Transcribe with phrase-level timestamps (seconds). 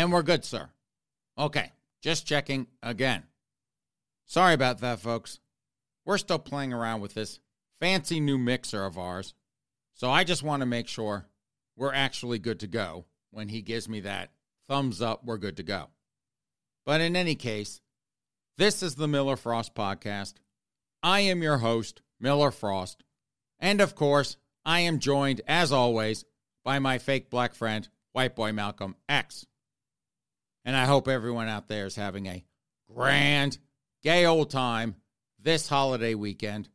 [0.00, 0.70] And we're good, sir.
[1.36, 3.24] Okay, just checking again.
[4.24, 5.40] Sorry about that, folks.
[6.06, 7.38] We're still playing around with this
[7.80, 9.34] fancy new mixer of ours.
[9.92, 11.26] So I just want to make sure
[11.76, 14.30] we're actually good to go when he gives me that
[14.68, 15.90] thumbs up, we're good to go.
[16.86, 17.82] But in any case,
[18.56, 20.36] this is the Miller Frost Podcast.
[21.02, 23.04] I am your host, Miller Frost.
[23.58, 26.24] And of course, I am joined, as always,
[26.64, 29.44] by my fake black friend, White Boy Malcolm X.
[30.64, 32.44] And I hope everyone out there is having a
[32.94, 33.58] grand,
[34.02, 34.96] gay old time
[35.38, 36.68] this holiday weekend,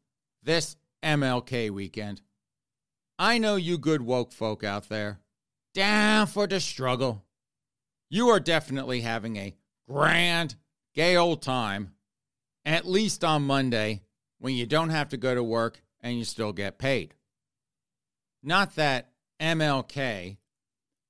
[0.44, 2.22] this MLK weekend.
[3.18, 5.20] I know you good woke folk out there,
[5.74, 7.24] down for the struggle.
[8.10, 9.56] You are definitely having a
[9.88, 10.56] grand,
[10.94, 11.94] gay old time,
[12.66, 14.02] at least on Monday
[14.40, 17.14] when you don't have to go to work and you still get paid.
[18.44, 20.38] Not that MLK,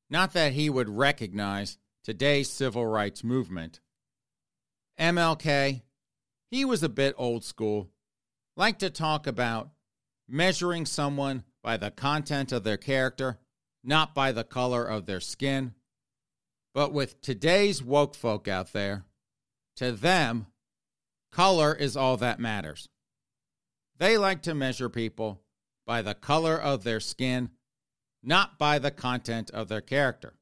[0.09, 3.79] not that he would recognize today's civil rights movement.
[4.99, 5.81] MLK,
[6.51, 7.89] he was a bit old school,
[8.55, 9.71] liked to talk about
[10.27, 13.39] measuring someone by the content of their character,
[13.83, 15.73] not by the color of their skin.
[16.75, 19.05] But with today's woke folk out there,
[19.77, 20.45] to them,
[21.31, 22.87] color is all that matters.
[23.97, 25.41] They like to measure people
[25.87, 27.49] by the color of their skin,
[28.21, 30.35] not by the content of their character.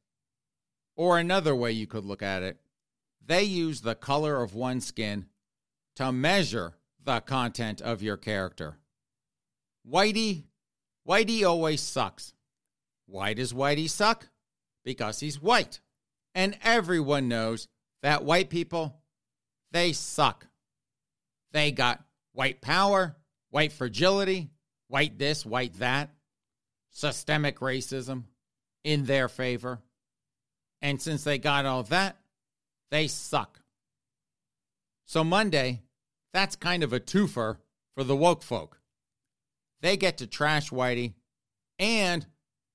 [0.95, 2.57] Or another way you could look at it,
[3.25, 5.27] they use the color of one's skin
[5.95, 6.73] to measure
[7.03, 8.77] the content of your character.
[9.89, 10.43] Whitey,
[11.07, 12.33] Whitey always sucks.
[13.05, 14.29] Why does Whitey suck?
[14.83, 15.79] Because he's white.
[16.35, 17.67] And everyone knows
[18.01, 19.01] that white people,
[19.71, 20.47] they suck.
[21.51, 23.15] They got white power,
[23.49, 24.49] white fragility,
[24.87, 26.09] white this, white that,
[26.91, 28.23] systemic racism
[28.83, 29.79] in their favor.
[30.83, 32.17] And since they got all that,
[32.91, 33.61] they suck.
[35.05, 35.81] So Monday,
[36.33, 37.57] that's kind of a twofer
[37.95, 38.79] for the woke folk.
[39.81, 41.13] They get to trash Whitey,
[41.79, 42.25] and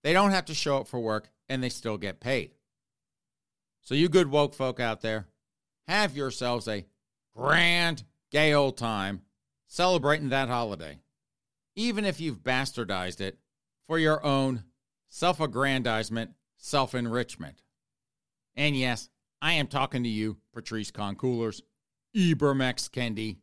[0.03, 2.53] they don't have to show up for work, and they still get paid.
[3.83, 5.27] So, you good woke folk out there,
[5.87, 6.85] have yourselves a
[7.35, 9.23] grand, gay old time
[9.67, 10.99] celebrating that holiday,
[11.75, 13.39] even if you've bastardized it
[13.87, 14.65] for your own
[15.09, 17.63] self aggrandizement, self enrichment.
[18.59, 19.09] And yes,
[19.41, 21.63] I am talking to you, Patrisse Cullors,
[22.15, 23.37] Ibermex Kendi,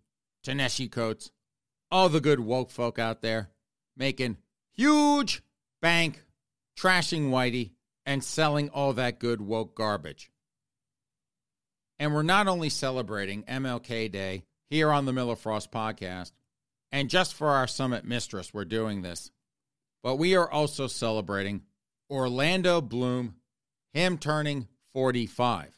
[0.44, 1.32] Ta-Nehisi Coates,
[1.90, 3.50] all the good woke folk out there
[3.96, 4.36] making
[4.74, 5.42] huge
[5.82, 6.26] bank,
[6.78, 7.72] trashing Whitey,
[8.06, 10.32] and selling all that good woke garbage.
[11.98, 16.34] And we're not only celebrating MLK Day here on the Miller Frost podcast,
[16.92, 19.32] and just for our summit mistress, we're doing this,
[20.04, 21.62] but we are also celebrating
[22.10, 23.36] Orlando Bloom,
[23.94, 25.78] him turning 45.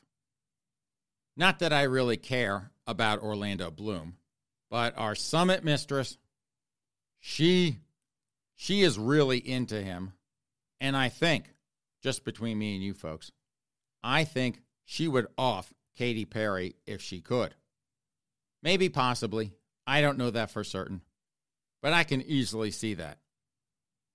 [1.35, 4.15] Not that I really care about Orlando Bloom,
[4.69, 6.19] but our summit mistress,
[7.19, 7.79] she
[8.55, 10.13] she is really into him.
[10.79, 11.45] And I think,
[12.03, 13.31] just between me and you folks,
[14.03, 17.55] I think she would off Katy Perry if she could.
[18.61, 19.51] Maybe possibly.
[19.87, 21.01] I don't know that for certain.
[21.81, 23.17] But I can easily see that.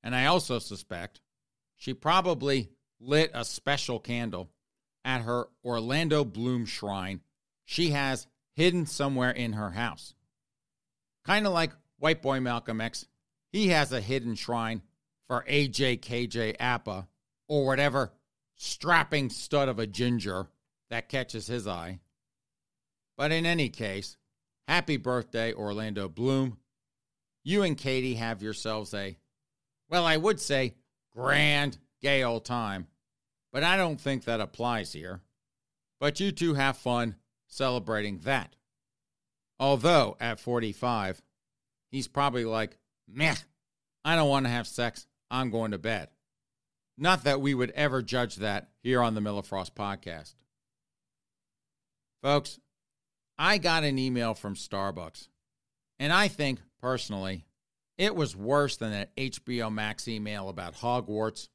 [0.04, 1.20] And I also suspect
[1.74, 2.70] she probably
[3.00, 4.51] lit a special candle
[5.04, 7.20] at her Orlando Bloom shrine
[7.64, 10.14] she has hidden somewhere in her house.
[11.24, 13.06] Kind of like White Boy Malcolm X,
[13.50, 14.82] he has a hidden shrine
[15.26, 17.08] for AJ KJ Apa
[17.48, 18.12] or whatever
[18.56, 20.48] strapping stud of a ginger
[20.90, 22.00] that catches his eye.
[23.16, 24.16] But in any case,
[24.68, 26.58] happy birthday, Orlando Bloom.
[27.44, 29.16] You and Katy have yourselves a,
[29.88, 30.74] well, I would say
[31.10, 32.86] grand gay old time,
[33.52, 35.20] but I don't think that applies here.
[36.00, 37.16] But you two have fun
[37.46, 38.56] celebrating that.
[39.60, 41.22] Although at 45,
[41.90, 43.36] he's probably like, meh,
[44.04, 45.06] I don't want to have sex.
[45.30, 46.08] I'm going to bed.
[46.98, 50.34] Not that we would ever judge that here on the Miller Frost podcast.
[52.22, 52.58] Folks,
[53.38, 55.28] I got an email from Starbucks,
[55.98, 57.46] and I think personally
[57.98, 61.48] it was worse than that HBO Max email about Hogwarts.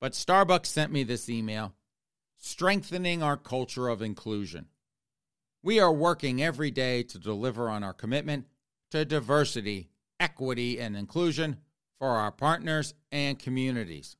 [0.00, 1.74] But Starbucks sent me this email
[2.38, 4.66] strengthening our culture of inclusion.
[5.62, 8.46] We are working every day to deliver on our commitment
[8.90, 11.58] to diversity, equity, and inclusion
[11.98, 14.16] for our partners and communities.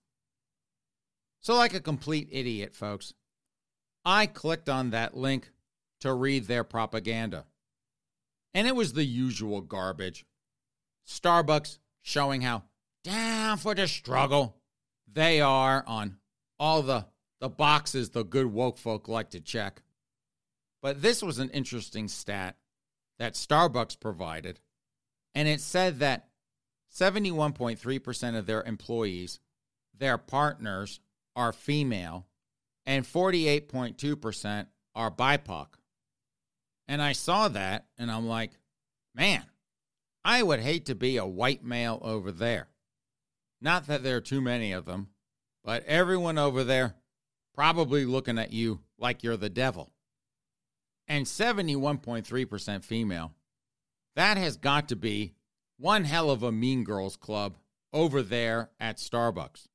[1.41, 3.15] So, like a complete idiot, folks,
[4.05, 5.50] I clicked on that link
[6.00, 7.47] to read their propaganda.
[8.53, 10.27] And it was the usual garbage.
[11.09, 12.65] Starbucks showing how
[13.03, 14.59] down for the struggle
[15.12, 16.16] they are on
[16.58, 17.06] all the,
[17.40, 19.82] the boxes the good woke folk like to check.
[20.82, 22.56] But this was an interesting stat
[23.18, 24.60] that Starbucks provided,
[25.34, 26.28] and it said that
[26.94, 29.40] 71.3% of their employees,
[29.96, 31.00] their partners,
[31.36, 32.26] are female,
[32.86, 35.66] and 48.2% are BIPOC.
[36.88, 38.52] And I saw that, and I'm like,
[39.14, 39.44] man,
[40.24, 42.69] I would hate to be a white male over there.
[43.60, 45.08] Not that there are too many of them,
[45.64, 46.94] but everyone over there
[47.54, 49.90] probably looking at you like you're the devil.
[51.06, 53.34] And 71.3% female.
[54.16, 55.34] That has got to be
[55.78, 57.56] one hell of a mean girls club
[57.92, 59.66] over there at Starbucks.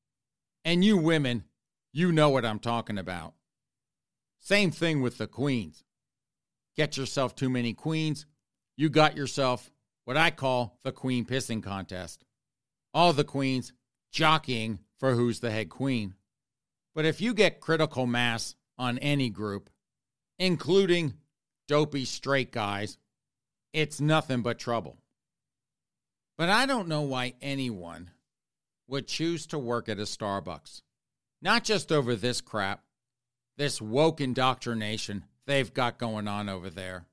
[0.64, 1.44] And you women,
[1.92, 3.34] you know what I'm talking about.
[4.40, 5.84] Same thing with the queens.
[6.76, 8.26] Get yourself too many queens,
[8.78, 9.72] you got yourself
[10.04, 12.24] what I call the queen pissing contest.
[12.96, 13.74] All the queens
[14.12, 16.16] jockeying for who's the head queen.
[16.96, 19.70] But if you get critical mass on any group,
[20.40, 21.16] including
[21.68, 22.98] dopey straight guys,
[23.74, 24.98] it's nothing but trouble.
[26.38, 28.12] But I don't know why anyone
[28.88, 30.82] would choose to work at a Starbucks.
[31.42, 32.82] Not just over this crap,
[33.58, 37.06] this woke indoctrination they've got going on over there.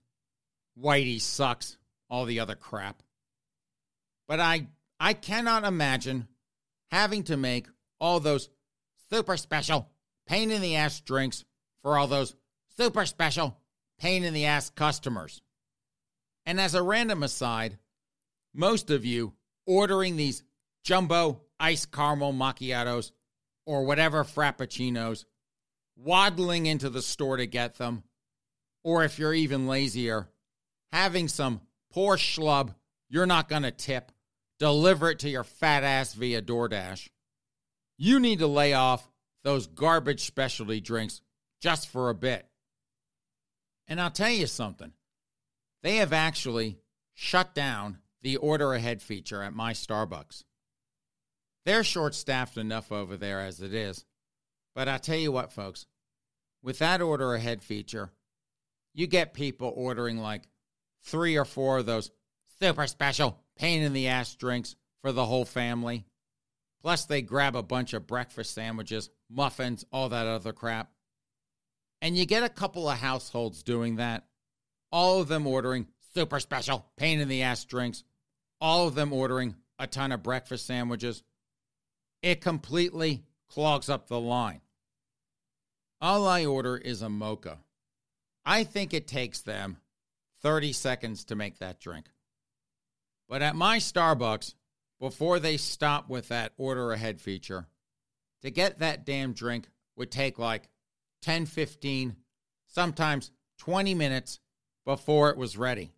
[0.80, 1.76] Whitey sucks,
[2.08, 3.02] all the other crap.
[4.28, 4.68] But I
[5.02, 6.28] I cannot imagine
[6.92, 7.66] having to make
[7.98, 8.48] all those
[9.10, 9.90] super special
[10.28, 11.44] pain in the ass drinks
[11.82, 12.36] for all those
[12.76, 13.58] super special
[13.98, 15.42] pain in the ass customers.
[16.46, 17.78] And as a random aside,
[18.54, 19.32] most of you
[19.66, 20.44] ordering these
[20.84, 23.10] jumbo ice caramel macchiatos
[23.66, 25.24] or whatever frappuccinos,
[25.96, 28.04] waddling into the store to get them,
[28.84, 30.28] or if you're even lazier,
[30.92, 31.60] having some
[31.90, 32.72] poor schlub
[33.08, 34.12] you're not going to tip
[34.62, 37.08] deliver it to your fat ass via DoorDash.
[37.98, 39.10] You need to lay off
[39.42, 41.20] those garbage specialty drinks
[41.60, 42.46] just for a bit.
[43.88, 44.92] And I'll tell you something.
[45.82, 46.78] They have actually
[47.12, 50.44] shut down the order ahead feature at my Starbucks.
[51.66, 54.04] They're short staffed enough over there as it is.
[54.76, 55.86] But I'll tell you what, folks,
[56.62, 58.12] with that order ahead feature,
[58.94, 60.44] you get people ordering like
[61.02, 62.12] three or four of those
[62.60, 66.06] super special pain in the ass drinks for the whole family.
[66.82, 70.90] Plus, they grab a bunch of breakfast sandwiches, muffins, all that other crap.
[72.00, 74.26] And you get a couple of households doing that,
[74.90, 78.02] all of them ordering super special pain in the ass drinks,
[78.60, 81.22] all of them ordering a ton of breakfast sandwiches.
[82.22, 84.60] It completely clogs up the line.
[86.00, 87.58] All I order is a mocha.
[88.44, 89.78] I think it takes them
[90.42, 92.06] 30 seconds to make that drink.
[93.32, 94.52] But at my Starbucks,
[95.00, 97.66] before they stop with that order ahead feature,
[98.42, 100.68] to get that damn drink would take like
[101.22, 102.14] 10, 15,
[102.66, 104.38] sometimes 20 minutes
[104.84, 105.94] before it was ready.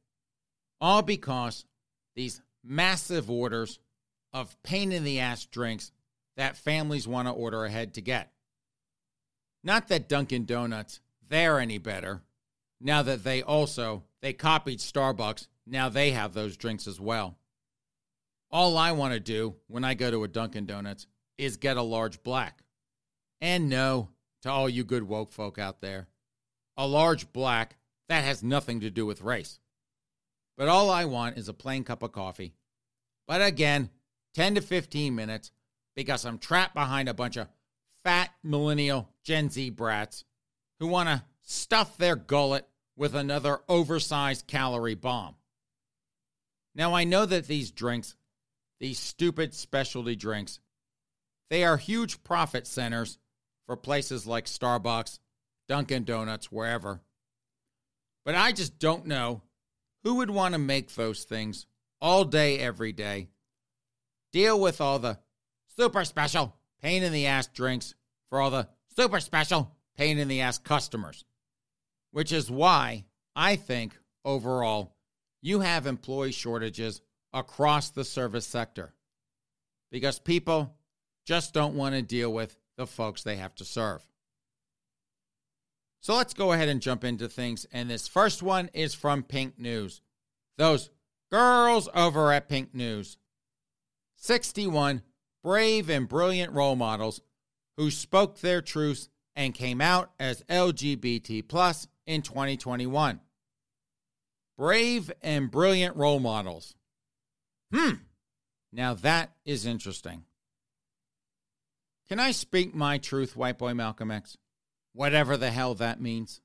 [0.81, 1.67] All because
[2.15, 3.81] these massive orders
[4.33, 5.91] of pain in the ass drinks
[6.37, 8.31] that families want to order ahead to get.
[9.65, 12.23] Not that Dunkin' Donuts, they're any better
[12.81, 17.37] now that they also they copied Starbucks, now they have those drinks as well.
[18.51, 21.07] All I want to do when I go to a Dunkin' Donuts
[21.39, 22.63] is get a large black.
[23.41, 24.11] And no,
[24.43, 26.09] to all you good woke folk out there,
[26.77, 27.77] a large black
[28.09, 29.59] that has nothing to do with race.
[30.57, 32.55] But all I want is a plain cup of coffee.
[33.27, 33.91] But again,
[34.35, 35.51] 10 to 15 minutes
[35.97, 37.49] because I'm trapped behind a bunch of
[38.05, 40.25] fat millennial Gen Z brats
[40.79, 45.35] who want to stuff their gullet with another oversized calorie bomb.
[46.75, 48.17] Now, I know that these drinks,
[48.81, 50.61] these stupid specialty drinks,
[51.51, 53.19] they are huge profit centers
[53.67, 55.19] for places like Starbucks,
[55.69, 57.01] Dunkin' Donuts, wherever.
[58.25, 59.43] But I just don't know
[60.03, 61.67] who would want to make those things
[62.01, 63.29] all day, every day,
[64.33, 65.19] deal with all the
[65.77, 67.95] super special pain in the ass drinks
[68.29, 71.25] for all the super special pain in the ass customers.
[72.11, 73.05] Which is why
[73.35, 74.94] I think overall
[75.45, 77.03] you have employee shortages
[77.35, 78.95] across the service sector
[79.91, 80.75] because people
[81.27, 84.03] just don't want to deal with the folks they have to serve.
[86.01, 87.67] So let's go ahead and jump into things.
[87.73, 90.01] And this first one is from Pink News.
[90.57, 90.89] Those
[91.31, 93.19] girls over at Pink News
[94.17, 95.03] 61
[95.43, 97.21] brave and brilliant role models
[97.77, 103.21] who spoke their truths and came out as LGBT plus in 2021.
[104.57, 106.75] Brave and brilliant role models.
[107.73, 107.95] Hmm.
[108.73, 110.25] Now that is interesting.
[112.09, 114.37] Can I speak my truth, white boy Malcolm X?
[114.93, 116.41] Whatever the hell that means.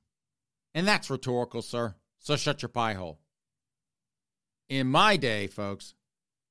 [0.74, 1.94] And that's rhetorical, sir.
[2.18, 3.20] So shut your pie hole.
[4.68, 5.94] In my day, folks,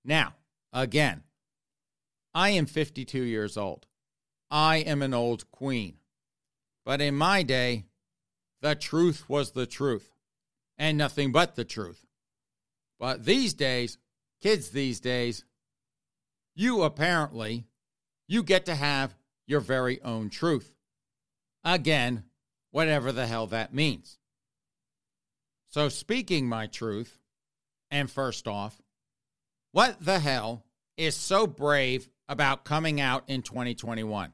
[0.04, 0.36] now,
[0.74, 1.24] again,
[2.34, 3.86] I am 52 years old.
[4.52, 5.98] I am an old queen.
[6.86, 7.86] But in my day,
[8.62, 10.12] the truth was the truth
[10.80, 12.06] and nothing but the truth.
[12.98, 13.98] But these days,
[14.42, 15.44] kids these days,
[16.56, 17.66] you apparently
[18.28, 20.76] you get to have your very own truth.
[21.64, 22.24] Again,
[22.72, 24.18] whatever the hell that means.
[25.68, 27.20] So speaking my truth,
[27.92, 28.82] and first off,
[29.72, 30.64] what the hell
[30.98, 34.34] is so brave about coming out in 2021.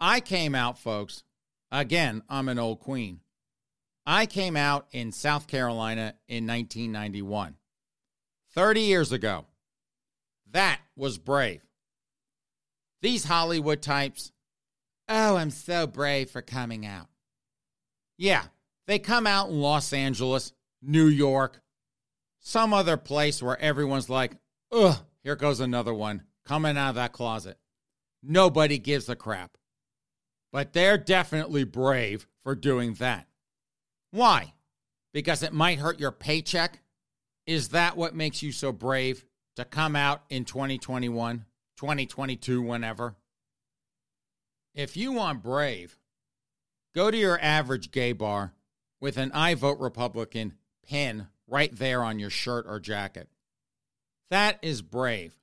[0.00, 1.22] I came out, folks.
[1.70, 3.20] Again, I'm an old queen.
[4.06, 7.56] I came out in South Carolina in 1991.
[8.54, 9.46] 30 years ago.
[10.52, 11.62] That was brave.
[13.02, 14.32] These Hollywood types,
[15.08, 17.08] oh, I'm so brave for coming out.
[18.16, 18.44] Yeah,
[18.86, 21.60] they come out in Los Angeles, New York,
[22.40, 24.36] some other place where everyone's like,
[24.72, 27.58] ugh, here goes another one coming out of that closet.
[28.22, 29.58] Nobody gives a crap.
[30.52, 33.26] But they're definitely brave for doing that.
[34.10, 34.54] Why?
[35.12, 36.80] Because it might hurt your paycheck?
[37.46, 39.24] Is that what makes you so brave
[39.56, 41.44] to come out in 2021,
[41.76, 43.16] 2022, whenever?
[44.74, 45.98] If you want brave,
[46.94, 48.52] go to your average gay bar
[49.00, 50.54] with an I vote Republican
[50.86, 53.28] pin right there on your shirt or jacket.
[54.30, 55.36] That is brave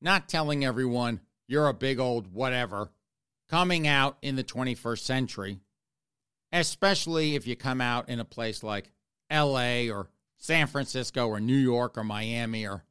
[0.00, 2.90] not telling everyone you're a big old whatever
[3.48, 5.58] coming out in the 21st century,
[6.52, 8.90] especially if you come out in a place like
[9.30, 12.84] LA or San Francisco or New York or Miami or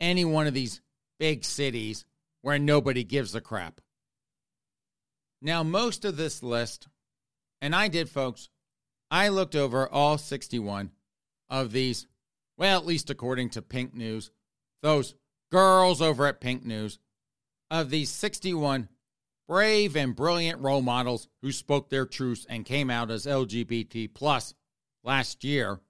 [0.00, 0.80] any one of these
[1.18, 2.04] big cities
[2.42, 3.80] where nobody gives a crap.
[5.42, 6.88] Now, most of this list,
[7.60, 8.48] and I did, folks,
[9.10, 10.90] I looked over all 61
[11.48, 12.06] of these,
[12.56, 14.30] well, at least according to Pink News,
[14.82, 15.14] those
[15.50, 16.98] girls over at Pink News
[17.70, 18.88] of these 61
[19.48, 24.54] brave and brilliant role models who spoke their truths and came out as LGBT plus
[25.04, 25.80] last year.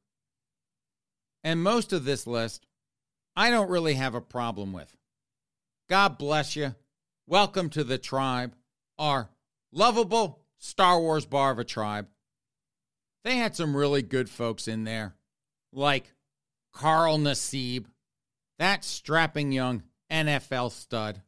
[1.43, 2.67] And most of this list,
[3.35, 4.97] I don't really have a problem with.
[5.89, 6.75] God bless you.
[7.27, 8.55] Welcome to the tribe,
[8.99, 9.31] our
[9.73, 12.09] lovable Star Wars bar of a tribe.
[13.25, 15.17] They had some really good folks in there,
[15.73, 16.13] like
[16.73, 17.87] Carl Nassib,
[18.59, 21.23] that strapping young NFL stud.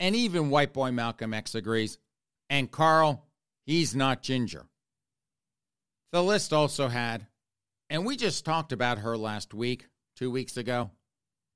[0.00, 1.98] And even white boy Malcolm X agrees.
[2.50, 3.26] And Carl,
[3.64, 4.66] he's not ginger.
[6.12, 7.26] The list also had,
[7.90, 9.86] and we just talked about her last week,
[10.16, 10.90] two weeks ago,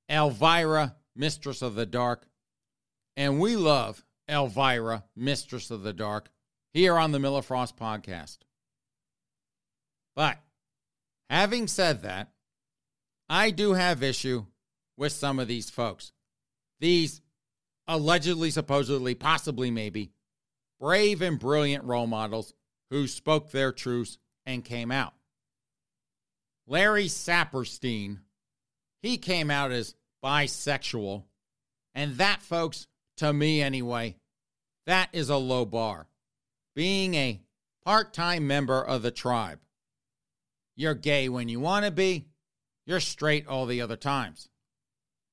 [0.09, 2.27] Elvira, Mistress of the Dark.
[3.15, 6.29] And we love Elvira, Mistress of the Dark,
[6.73, 8.39] here on the Miller Frost podcast.
[10.15, 10.37] But
[11.29, 12.31] having said that,
[13.29, 14.45] I do have issue
[14.97, 16.11] with some of these folks.
[16.79, 17.21] These
[17.89, 20.11] allegedly, supposedly, possibly, maybe
[20.79, 22.53] brave and brilliant role models
[22.89, 25.13] who spoke their truths and came out.
[26.67, 28.19] Larry Saperstein,
[29.01, 31.23] he came out as bisexual.
[31.95, 34.15] And that, folks, to me anyway,
[34.85, 36.07] that is a low bar.
[36.75, 37.41] Being a
[37.83, 39.59] part time member of the tribe.
[40.75, 42.27] You're gay when you want to be,
[42.85, 44.47] you're straight all the other times.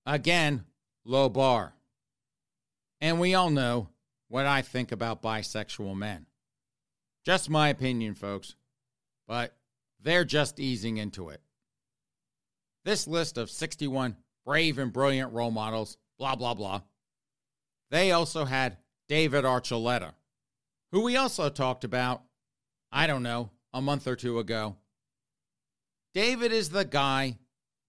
[0.06, 0.64] Again,
[1.04, 1.75] low bar.
[3.00, 3.88] And we all know
[4.28, 6.26] what I think about bisexual men.
[7.24, 8.54] Just my opinion, folks,
[9.26, 9.56] but
[10.00, 11.40] they're just easing into it.
[12.84, 16.82] This list of 61 brave and brilliant role models, blah, blah, blah.
[17.90, 20.12] They also had David Archuleta,
[20.92, 22.22] who we also talked about,
[22.92, 24.76] I don't know, a month or two ago.
[26.14, 27.38] David is the guy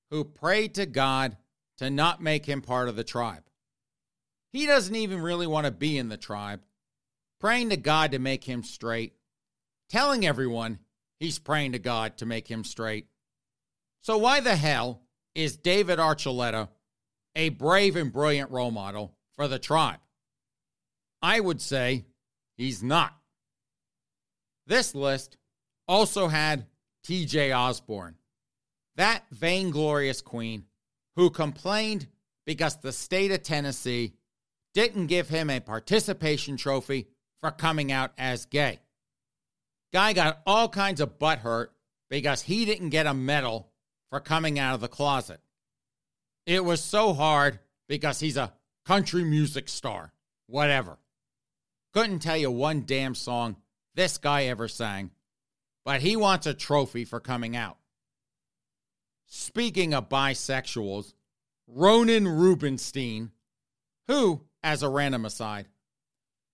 [0.09, 1.37] who prayed to God
[1.77, 3.43] to not make him part of the tribe.
[4.57, 6.61] He doesn't even really want to be in the tribe,
[7.39, 9.13] praying to God to make him straight,
[9.87, 10.79] telling everyone
[11.19, 13.05] he's praying to God to make him straight.
[14.01, 15.03] So, why the hell
[15.35, 16.69] is David Archuleta
[17.35, 19.99] a brave and brilliant role model for the tribe?
[21.21, 22.05] I would say
[22.55, 23.15] he's not.
[24.65, 25.37] This list
[25.87, 26.65] also had
[27.05, 28.15] TJ Osborne,
[28.95, 30.65] that vainglorious queen
[31.15, 32.07] who complained
[32.47, 34.13] because the state of Tennessee
[34.77, 37.07] didn't give him a participation trophy
[37.41, 38.79] for coming out as gay.
[39.91, 41.73] Guy got all kinds of butt hurt
[42.11, 43.71] because he didn't get a medal
[44.11, 45.39] for coming out of the closet.
[46.45, 47.57] It was so hard
[47.87, 48.53] because he's a
[48.85, 50.13] country music star,
[50.45, 50.99] whatever.
[51.91, 53.55] Couldn't tell you one damn song
[53.95, 55.09] this guy ever sang,
[55.85, 57.77] but he wants a trophy for coming out.
[59.25, 61.15] Speaking of bisexuals,
[61.67, 63.31] Ronen Rubinstein,
[64.07, 65.67] who, as a random aside,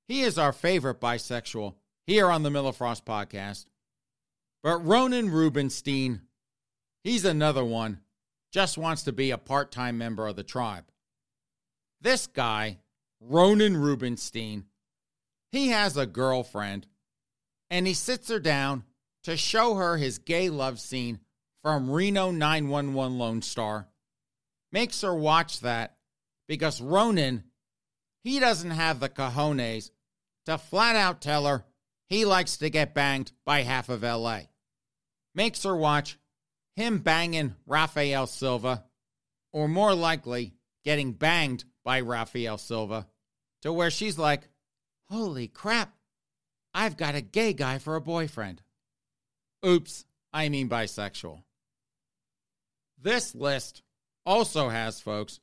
[0.07, 3.65] he is our favorite bisexual here on the Miller Frost podcast.
[4.62, 6.22] But Ronen Rubinstein,
[7.03, 8.00] he's another one,
[8.51, 10.86] just wants to be a part time member of the tribe.
[12.01, 12.79] This guy,
[13.22, 14.65] Ronen Rubinstein,
[15.51, 16.88] he has a girlfriend
[17.69, 18.83] and he sits her down
[19.24, 21.19] to show her his gay love scene
[21.62, 23.88] from Reno 911 Lone Star.
[24.72, 25.95] Makes her watch that
[26.48, 27.43] because Ronen,
[28.24, 29.92] he doesn't have the cojones
[30.46, 31.65] to flat out tell her
[32.10, 34.42] he likes to get banged by half of LA.
[35.34, 36.18] Makes her watch
[36.75, 38.84] him banging Rafael Silva,
[39.51, 40.53] or more likely,
[40.84, 43.08] getting banged by Rafael Silva,
[43.62, 44.48] to where she's like,
[45.10, 45.94] Holy crap,
[46.74, 48.62] I've got a gay guy for a boyfriend.
[49.65, 51.44] Oops, I mean bisexual.
[53.00, 53.84] This list
[54.25, 55.39] also has, folks,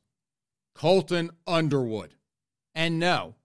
[0.75, 2.15] Colton Underwood.
[2.73, 3.35] And no,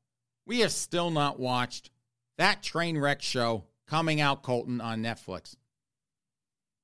[0.46, 1.90] we have still not watched
[2.38, 5.56] that train wreck show coming out, Colton, on Netflix.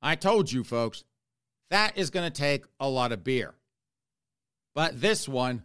[0.01, 1.05] I told you, folks,
[1.71, 3.55] that is going to take a lot of beer.
[4.75, 5.62] But this one,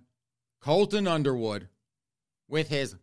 [0.61, 1.69] Colton Underwood,
[2.47, 2.95] with his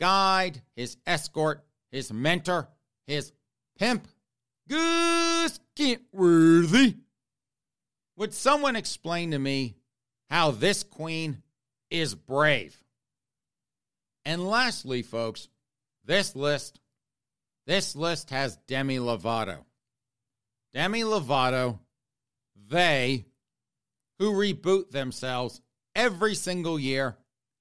[0.00, 2.68] guide, his escort, his mentor,
[3.06, 3.32] his
[3.78, 4.08] pimp,
[4.68, 6.96] Gus Kenworthy.
[8.16, 9.76] Would someone explain to me
[10.30, 11.42] how this queen
[11.90, 12.81] is brave?
[14.24, 15.48] And lastly, folks,
[16.04, 16.80] this list,
[17.66, 19.64] this list has Demi Lovato.
[20.72, 21.78] Demi Lovato,
[22.68, 23.26] they
[24.18, 25.60] who reboot themselves
[25.94, 27.16] every single year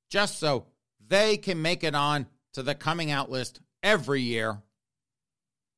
[0.10, 0.67] just so
[1.08, 4.62] they can make it on to the coming out list every year.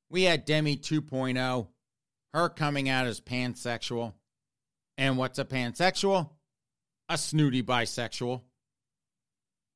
[0.10, 1.68] We had Demi 2.0,
[2.34, 4.14] her coming out as pansexual.
[4.98, 6.30] And what's a pansexual?
[7.10, 8.42] A snooty bisexual.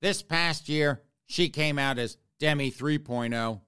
[0.02, 3.62] This past year, she came out as Demi 3.0,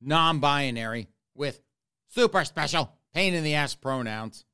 [0.00, 1.62] non binary, with
[2.08, 4.44] super special pain in the ass pronouns.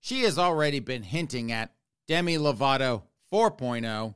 [0.00, 1.74] She has already been hinting at
[2.06, 4.14] Demi Lovato 4.0.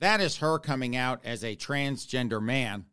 [0.00, 2.86] That is her coming out as a transgender man,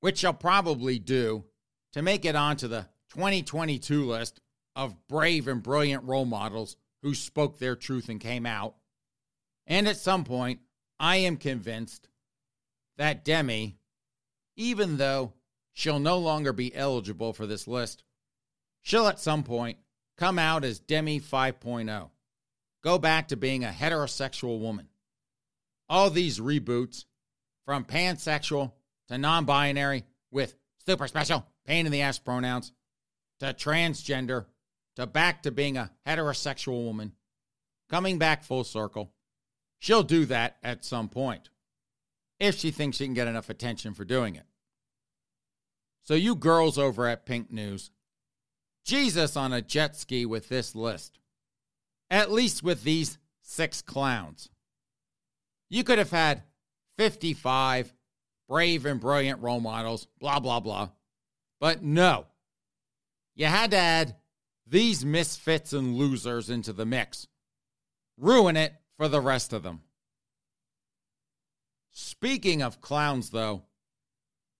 [0.00, 1.44] which she'll probably do
[1.92, 4.40] to make it onto the 2022 list
[4.76, 8.76] of brave and brilliant role models who spoke their truth and came out.
[9.66, 10.60] And at some point,
[10.98, 12.08] I am convinced
[12.96, 13.78] that Demi,
[14.56, 15.32] even though
[15.72, 18.04] she'll no longer be eligible for this list,
[18.82, 19.78] she'll at some point
[20.16, 22.10] come out as Demi 5.0,
[22.82, 24.88] go back to being a heterosexual woman.
[25.88, 27.04] All these reboots,
[27.64, 28.72] from pansexual
[29.08, 30.54] to non binary with
[30.86, 32.72] super special pain in the ass pronouns,
[33.40, 34.46] to transgender,
[34.96, 37.12] to back to being a heterosexual woman,
[37.90, 39.13] coming back full circle.
[39.78, 41.50] She'll do that at some point
[42.40, 44.46] if she thinks she can get enough attention for doing it.
[46.02, 47.90] So, you girls over at Pink News,
[48.84, 51.18] Jesus on a jet ski with this list,
[52.10, 54.50] at least with these six clowns.
[55.70, 56.42] You could have had
[56.98, 57.94] 55
[58.48, 60.90] brave and brilliant role models, blah, blah, blah.
[61.60, 62.26] But no,
[63.34, 64.16] you had to add
[64.66, 67.26] these misfits and losers into the mix.
[68.18, 69.82] Ruin it for the rest of them.
[71.90, 73.62] Speaking of clowns, though,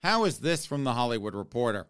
[0.02, 1.86] how is this from the Hollywood Reporter?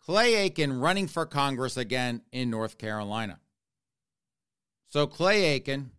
[0.00, 3.40] Clay Aiken running for Congress again in North Carolina.
[4.88, 5.90] So, Clay Aiken,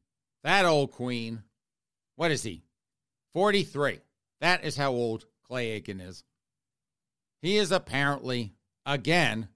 [0.44, 1.44] that old queen,
[2.16, 2.64] what is he?
[3.34, 4.00] 43.
[4.42, 6.24] That is how old Clay Aiken is.
[7.42, 8.54] He is apparently,
[8.86, 9.50] again,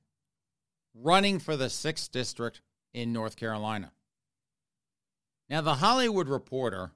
[0.93, 2.61] running for the 6th District
[2.93, 3.91] in North Carolina.
[5.49, 6.91] Now, the Hollywood Reporter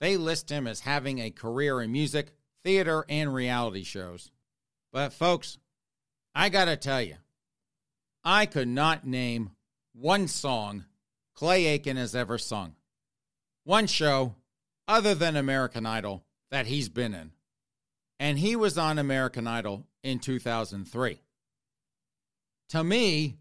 [0.00, 2.32] they list him as having a career in music,
[2.64, 4.30] theater, and reality shows.
[4.92, 5.58] But, folks,
[6.34, 7.16] I gotta tell you,
[8.22, 9.52] I could not name
[9.94, 10.84] one song
[11.34, 12.74] Clay Aiken has ever sung,
[13.64, 14.34] one show
[14.86, 17.32] other than American Idol that he's been in.
[18.18, 21.20] And he was on American Idol in 2003.
[22.70, 23.36] To me,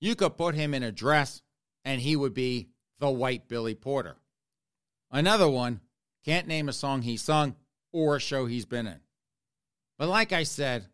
[0.00, 1.42] you could put him in a dress
[1.84, 2.68] and he would be
[3.04, 4.16] the white Billy Porter.
[5.10, 5.80] Another one,
[6.24, 7.54] can't name a song he sung
[7.92, 9.00] or a show he's been in.
[9.98, 10.86] But like I said,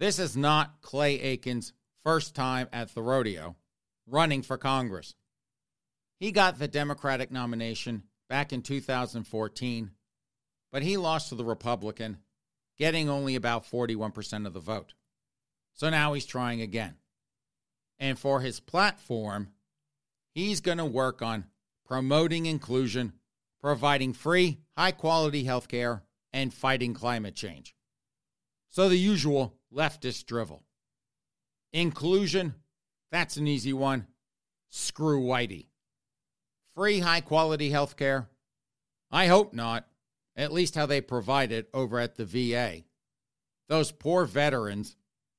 [0.00, 3.54] this is not Clay Aiken's first time at the rodeo
[4.08, 5.14] running for Congress.
[6.18, 9.92] He got the Democratic nomination back in 2014,
[10.72, 12.18] but he lost to the Republican,
[12.76, 14.94] getting only about 41% of the vote.
[15.74, 16.96] So now he's trying again.
[18.00, 19.52] And for his platform,
[20.36, 21.46] he's going to work on
[21.86, 23.14] promoting inclusion,
[23.58, 27.74] providing free, high quality health care, and fighting climate change.
[28.68, 30.62] So the usual leftist drivel.
[31.72, 32.54] Inclusion,
[33.10, 34.06] that's an easy one.
[34.68, 35.68] Screw Whitey.
[36.74, 38.28] Free, high quality health care?
[39.10, 39.88] I hope not.
[40.36, 42.82] At least how they provide it over at the VA.
[43.70, 44.96] Those poor veterans,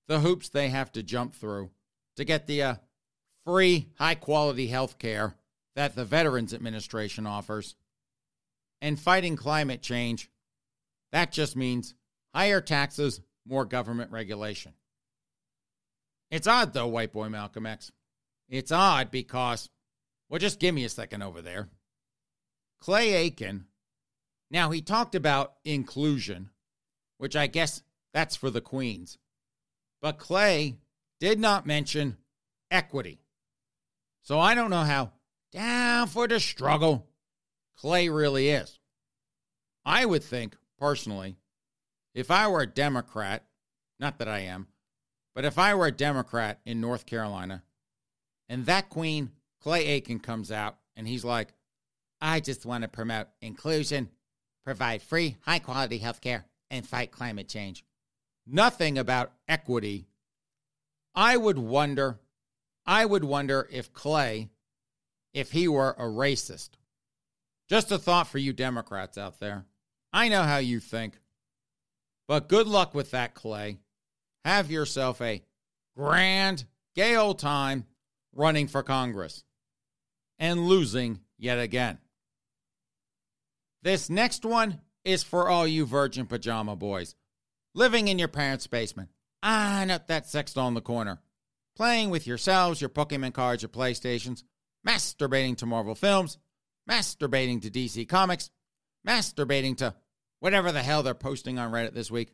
[0.08, 1.70] the hoops they have to jump through
[2.16, 2.76] to get the uh,
[3.48, 5.34] free, high quality health care
[5.74, 7.76] that the Veterans Administration offers.
[8.82, 10.30] And fighting climate change,
[11.14, 11.96] that just means
[12.36, 14.74] higher taxes, more government regulation.
[16.30, 17.90] It's odd, though, white boy Malcolm X.
[18.50, 19.70] It's odd because,
[20.30, 21.70] well, just give me a second over there.
[22.82, 23.66] Clay Aiken,
[24.52, 26.50] now he talked about inclusion,
[27.18, 27.82] which I guess
[28.14, 29.18] that's for the Queens.
[30.02, 30.76] But Clay
[31.22, 32.18] did not mention
[32.70, 33.22] equity.
[34.28, 35.14] So I don't know how
[35.54, 37.08] down for the struggle
[37.78, 38.78] Clay really is.
[39.86, 41.38] I would think, personally,
[42.14, 43.46] if I were a Democrat,
[44.02, 44.68] not that I am,
[45.34, 47.64] but if I were a Democrat in North Carolina
[48.50, 51.54] and that queen, Clay Aiken, comes out and he's like,
[52.20, 54.10] I just want to promote inclusion,
[54.66, 57.86] provide free, high quality health care, and fight climate change.
[58.46, 60.10] Nothing about equity
[61.16, 62.20] I would wonder,
[62.88, 64.50] I would wonder if Clay,
[65.34, 66.70] if he were a racist.
[67.70, 69.66] Just a thought for you Democrats out there.
[70.14, 71.20] I know how you think.
[72.28, 73.78] But good luck with that, Clay.
[74.46, 75.44] Have yourself a
[75.96, 77.86] grand, gay old time
[78.34, 79.44] running for Congress
[80.40, 81.98] and losing yet again.
[83.84, 87.16] This next one is for all you virgin pajama boys
[87.74, 89.10] living in your parents' basement
[89.44, 91.20] ah, eyeing up that sex doll in the corner,
[91.78, 94.42] playing with yourselves, your Pokemon cards, your PlayStations,
[94.86, 96.40] masturbating to Marvel films,
[96.90, 98.50] masturbating to DC Comics,
[99.08, 99.94] masturbating to
[100.40, 102.34] whatever the hell they're posting on Reddit this week,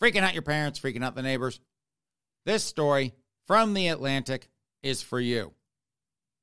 [0.00, 1.58] freaking out your parents, freaking out the neighbors.
[2.44, 3.14] This story
[3.46, 4.48] from The Atlantic
[4.82, 5.54] is for you.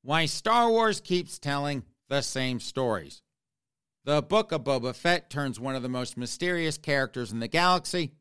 [0.01, 3.21] Why Star Wars keeps telling the same stories.
[4.05, 8.13] The Book of Boba Fett turns one of the most mysterious characters in the galaxy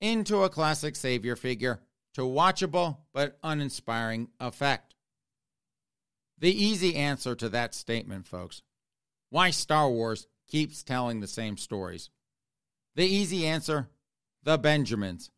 [0.00, 1.80] into a classic savior figure
[2.18, 4.96] to watchable but uninspiring effect.
[6.36, 8.62] The easy answer to that statement, folks,
[9.30, 12.10] why Star Wars keeps telling the same stories.
[12.96, 13.88] The easy answer
[14.42, 15.30] the Benjamins.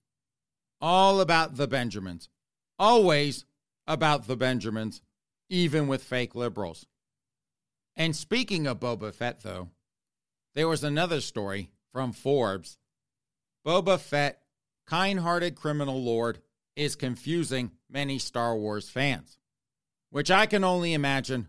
[0.81, 2.31] All about the Benjamins.
[2.79, 3.45] Always
[3.87, 5.03] about the Benjamins,
[5.51, 6.87] even with fake liberals.
[7.95, 9.69] And speaking of Boba Fett, though,
[10.55, 12.79] there was another story from Forbes.
[13.67, 14.41] Boba Fett
[14.87, 16.41] kind hearted criminal lord
[16.81, 19.39] is confusing many Star Wars fans,
[20.09, 21.49] which I can only imagine,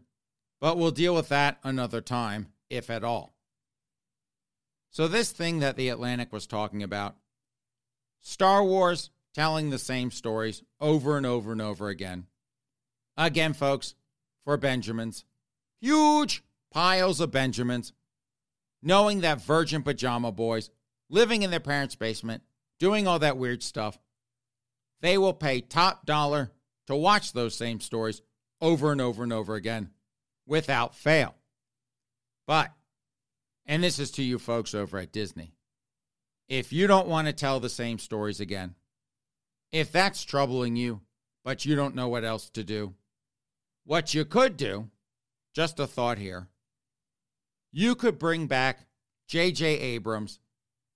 [0.59, 3.33] but we'll deal with that another time, if at all.
[4.89, 7.15] So, this thing that The Atlantic was talking about
[8.19, 12.27] Star Wars telling the same stories over and over and over again.
[13.15, 13.95] Again, folks,
[14.43, 15.23] for Benjamins,
[15.79, 17.93] huge piles of Benjamins,
[18.83, 20.71] knowing that virgin pajama boys
[21.09, 22.43] living in their parents' basement
[22.79, 23.97] doing all that weird stuff,
[25.01, 26.51] they will pay top dollar
[26.87, 28.21] to watch those same stories
[28.61, 29.89] over and over and over again
[30.45, 31.35] without fail.
[32.47, 32.71] But,
[33.65, 35.53] and this is to you folks over at Disney,
[36.47, 38.75] if you don't want to tell the same stories again,
[39.71, 41.01] if that's troubling you,
[41.43, 42.93] but you don't know what else to do,
[43.85, 44.89] what you could do,
[45.55, 46.49] just a thought here,
[47.71, 48.85] you could bring back
[49.27, 49.65] J.J.
[49.65, 50.39] Abrams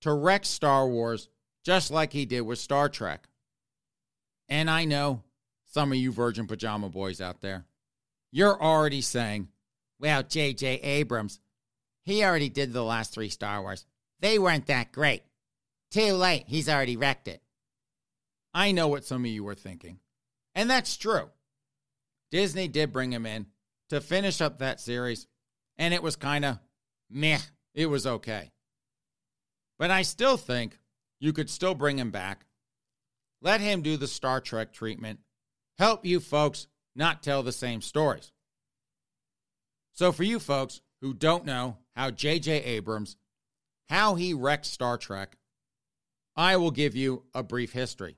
[0.02, 1.28] to wreck Star Wars
[1.64, 3.28] just like he did with Star Trek.
[4.48, 5.22] And I know
[5.64, 7.64] some of you Virgin Pajama Boys out there,
[8.30, 9.48] you're already saying,
[9.98, 10.80] well, J.J.
[10.82, 11.40] Abrams,
[12.02, 13.86] he already did the last three Star Wars.
[14.20, 15.22] They weren't that great.
[15.90, 16.44] Too late.
[16.46, 17.42] He's already wrecked it.
[18.54, 19.98] I know what some of you were thinking.
[20.54, 21.28] And that's true.
[22.30, 23.46] Disney did bring him in
[23.90, 25.26] to finish up that series,
[25.76, 26.58] and it was kind of
[27.10, 27.38] meh.
[27.74, 28.50] It was okay.
[29.78, 30.78] But I still think
[31.20, 32.45] you could still bring him back.
[33.42, 35.20] Let him do the Star Trek treatment.
[35.78, 38.32] Help you folks not tell the same stories.
[39.92, 42.64] So, for you folks who don't know how J.J.
[42.64, 43.16] Abrams,
[43.88, 45.36] how he wrecked Star Trek,
[46.34, 48.16] I will give you a brief history.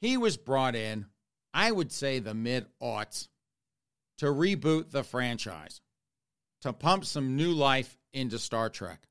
[0.00, 1.06] He was brought in,
[1.52, 3.28] I would say, the mid aughts
[4.18, 5.80] to reboot the franchise,
[6.62, 9.06] to pump some new life into Star Trek.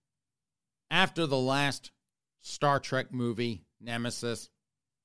[0.89, 1.91] After the last
[2.41, 4.49] Star Trek movie, Nemesis,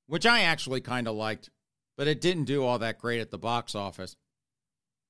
[0.07, 1.51] which I actually kind of liked,
[1.97, 4.17] but it didn't do all that great at the box office.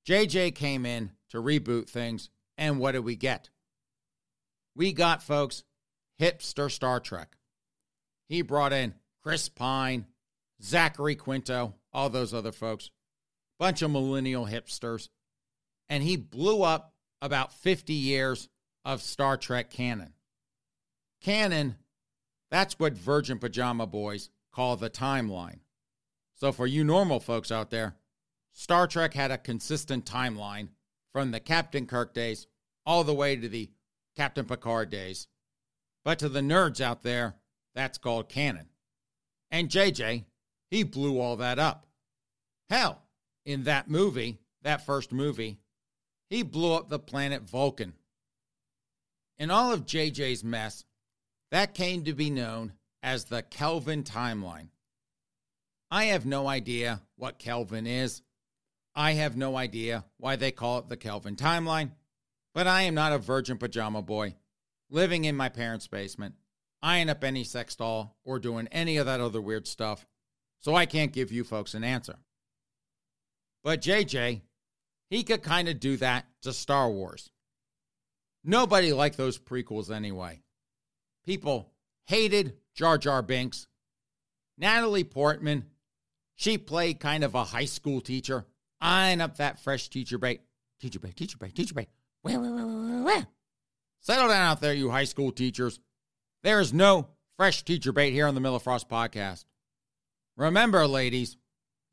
[0.07, 3.49] JJ came in to reboot things, and what did we get?
[4.75, 5.63] We got, folks,
[6.19, 7.37] hipster Star Trek.
[8.27, 10.07] He brought in Chris Pine,
[10.61, 12.89] Zachary Quinto, all those other folks,
[13.59, 15.09] bunch of millennial hipsters,
[15.89, 18.49] and he blew up about 50 years
[18.83, 20.13] of Star Trek canon.
[21.21, 21.75] Canon,
[22.51, 25.59] that's what Virgin Pajama Boys call the timeline.
[26.35, 27.95] So, for you normal folks out there,
[28.51, 30.69] Star Trek had a consistent timeline
[31.11, 32.47] from the Captain Kirk days
[32.85, 33.69] all the way to the
[34.15, 35.27] Captain Picard days.
[36.03, 37.35] But to the nerds out there,
[37.73, 38.67] that's called canon.
[39.49, 40.25] And JJ,
[40.69, 41.87] he blew all that up.
[42.69, 43.01] Hell,
[43.45, 45.59] in that movie, that first movie,
[46.29, 47.93] he blew up the planet Vulcan.
[49.37, 50.85] In all of JJ's mess,
[51.51, 54.69] that came to be known as the Kelvin timeline.
[55.91, 58.23] I have no idea what Kelvin is.
[58.95, 61.91] I have no idea why they call it the Kelvin timeline,
[62.53, 64.35] but I am not a virgin pajama boy
[64.89, 66.35] living in my parents' basement,
[66.81, 70.05] eyeing up any sex doll or doing any of that other weird stuff,
[70.59, 72.15] so I can't give you folks an answer.
[73.63, 74.41] But JJ,
[75.09, 77.29] he could kind of do that to Star Wars.
[78.43, 80.41] Nobody liked those prequels anyway.
[81.25, 81.71] People
[82.05, 83.67] hated Jar Jar Binks.
[84.57, 85.65] Natalie Portman,
[86.35, 88.45] she played kind of a high school teacher,
[88.81, 90.41] eyeing up that fresh teacher bait.
[90.79, 91.89] Teacher bait, teacher bait, teacher bait.
[92.21, 93.27] Where, where, where, where, where?
[94.01, 95.79] Settle down out there, you high school teachers.
[96.43, 97.07] There is no
[97.37, 99.45] fresh teacher bait here on the Miller Frost podcast.
[100.35, 101.37] Remember, ladies,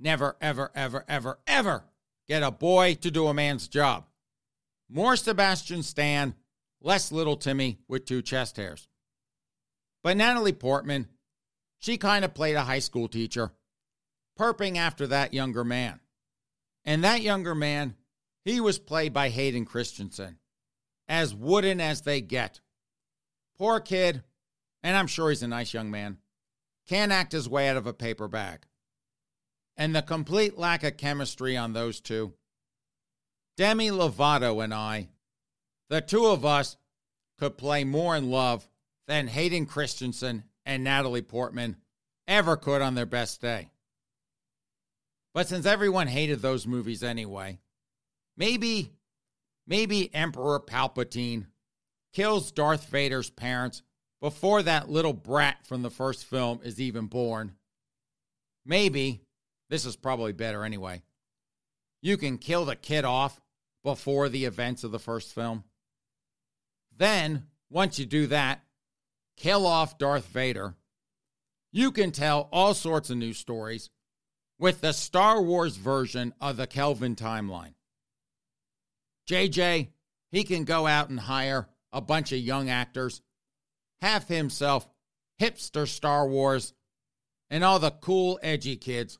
[0.01, 1.85] never, ever, ever, ever, ever
[2.27, 4.07] get a boy to do a man's job.
[4.89, 6.35] More Sebastian Stan,
[6.81, 8.89] less little Timmy with two chest hairs.
[10.03, 11.09] But Natalie Portman,
[11.79, 13.53] she kind of played a high school teacher,
[14.39, 16.01] perping after that younger man.
[16.85, 17.97] And that younger man,
[18.45, 20.39] he was played by Hayden Christensen,
[21.09, 22.61] as wooden as they get.
[23.59, 24.23] Poor kid,
[24.83, 26.19] and I'm sure he's a nice young man,
[26.89, 28.61] can't act his way out of a paper bag.
[29.77, 32.35] And the complete lack of chemistry on those two.
[33.57, 35.09] Demi Lovato and I,
[35.91, 36.79] the two of us,
[37.39, 38.70] could play more in love
[39.11, 41.75] than Hayden Christensen and Natalie Portman
[42.29, 43.73] ever could on their best day.
[45.35, 47.59] But since everyone hated those movies anyway,
[48.37, 48.93] maybe
[49.67, 51.47] maybe Emperor Palpatine
[52.13, 53.83] kills Darth Vader's parents
[54.21, 57.57] before that little brat from the first film is even born.
[58.65, 59.23] Maybe,
[59.71, 61.03] this is probably better anyway,
[62.01, 63.41] you can kill the kid off
[63.83, 65.65] before the events of the first film.
[66.97, 68.63] Then, once you do that,
[69.41, 70.75] kill off Darth Vader.
[71.73, 73.89] You can tell all sorts of new stories
[74.59, 77.73] with the Star Wars version of the Kelvin timeline.
[79.29, 79.89] JJ,
[80.31, 83.23] he can go out and hire a bunch of young actors,
[84.03, 84.87] have himself
[85.41, 86.75] hipster Star Wars,
[87.49, 89.19] and all the cool, edgy kids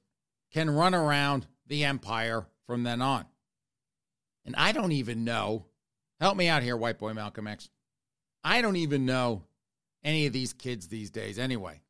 [0.53, 3.25] can run around the Empire from then on.
[4.45, 5.65] And I don't even know,
[6.21, 7.71] help me out here, White Boy Malcolm X.
[8.45, 9.45] I don't even know
[10.03, 11.81] any of these kids these days anyway.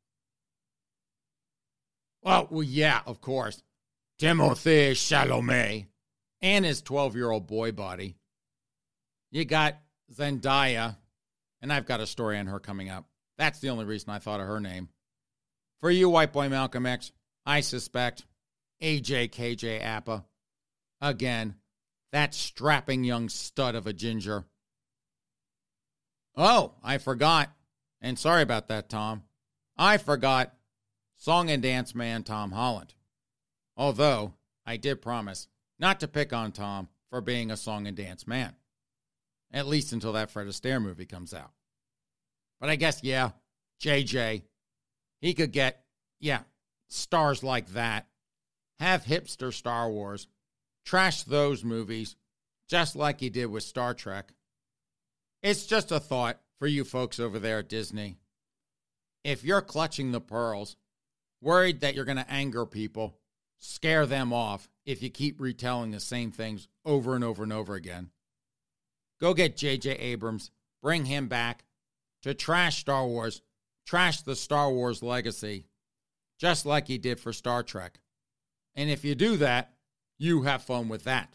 [2.21, 3.61] Well, well yeah, of course.
[4.19, 5.87] Timothée Chalamet
[6.41, 8.17] and his 12 year old boy body.
[9.31, 9.77] You got
[10.13, 10.97] Zendaya,
[11.61, 13.05] and I've got a story on her coming up.
[13.37, 14.89] That's the only reason I thought of her name.
[15.79, 17.11] For you, white boy Malcolm X,
[17.45, 18.25] I suspect
[18.81, 20.25] AJ KJ Apa.
[20.99, 21.55] Again,
[22.11, 24.45] that strapping young stud of a ginger.
[26.35, 27.51] Oh, I forgot.
[28.01, 29.23] And sorry about that, Tom.
[29.77, 30.53] I forgot
[31.17, 32.93] song and dance man Tom Holland.
[33.77, 34.33] Although
[34.65, 35.47] I did promise
[35.79, 38.55] not to pick on Tom for being a song and dance man.
[39.53, 41.51] at least until that Fred Astaire movie comes out.
[42.59, 43.31] But I guess, yeah,
[43.81, 44.43] JJ,
[45.19, 45.83] he could get,
[46.19, 46.41] yeah,
[46.87, 48.07] stars like that,
[48.79, 50.27] have hipster Star Wars,
[50.85, 52.15] trash those movies,
[52.69, 54.31] just like he did with Star Trek.
[55.43, 58.19] It's just a thought for you folks over there at Disney.
[59.23, 60.77] If you're clutching the pearls,
[61.41, 63.17] worried that you're going to anger people,
[63.57, 67.73] scare them off if you keep retelling the same things over and over and over
[67.73, 68.11] again,
[69.19, 69.89] go get J.J.
[69.89, 70.51] Abrams,
[70.83, 71.65] bring him back
[72.21, 73.41] to trash Star Wars,
[73.87, 75.65] trash the Star Wars legacy,
[76.37, 78.01] just like he did for Star Trek.
[78.75, 79.73] And if you do that,
[80.19, 81.33] you have fun with that.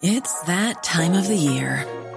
[0.00, 1.86] It's that time of the year.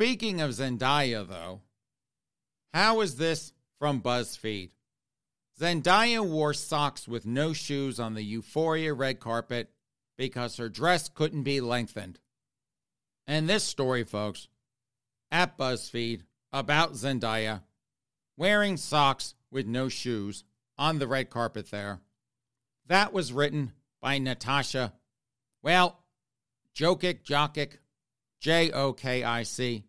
[0.00, 1.60] Speaking of Zendaya, though,
[2.72, 4.70] how is this from BuzzFeed?
[5.60, 9.68] Zendaya wore socks with no shoes on the Euphoria red carpet
[10.16, 12.18] because her dress couldn't be lengthened.
[13.26, 14.48] And this story, folks,
[15.30, 17.60] at BuzzFeed about Zendaya
[18.38, 20.44] wearing socks with no shoes
[20.78, 22.00] on the red carpet there,
[22.86, 24.94] that was written by Natasha,
[25.62, 25.98] well,
[26.74, 27.72] Jokic, Jokic,
[28.40, 29.84] J O K I C.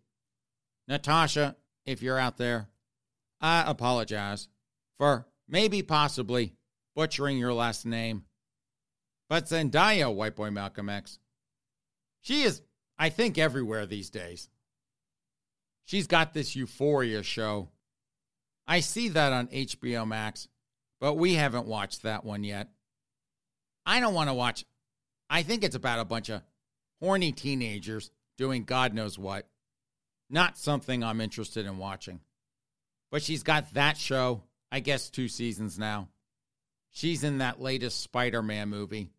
[0.91, 2.67] Natasha, if you're out there,
[3.39, 4.49] I apologize
[4.97, 6.57] for maybe possibly
[6.97, 8.25] butchering your last name.
[9.29, 11.17] But Zendaya, White Boy Malcolm X,
[12.19, 12.61] she is,
[12.99, 14.49] I think, everywhere these days.
[15.85, 17.69] She's got this Euphoria show.
[18.67, 20.49] I see that on HBO Max,
[20.99, 22.67] but we haven't watched that one yet.
[23.85, 24.65] I don't want to watch.
[25.29, 26.41] I think it's about a bunch of
[27.01, 29.47] horny teenagers doing God knows what.
[30.31, 32.21] Not something I'm interested in watching.
[33.11, 36.07] But she's got that show, I guess two seasons now.
[36.89, 39.11] She's in that latest Spider Man movie,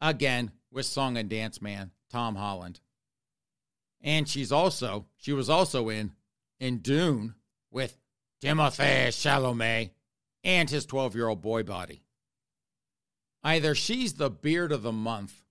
[0.00, 2.80] again with Song and Dance Man, Tom Holland.
[4.02, 6.12] And she's also, she was also in,
[6.58, 7.34] in Dune
[7.70, 7.98] with
[8.42, 9.90] Timothée Chalamet
[10.44, 12.02] and his 12 year old boy body.
[13.42, 15.42] Either she's the beard of the month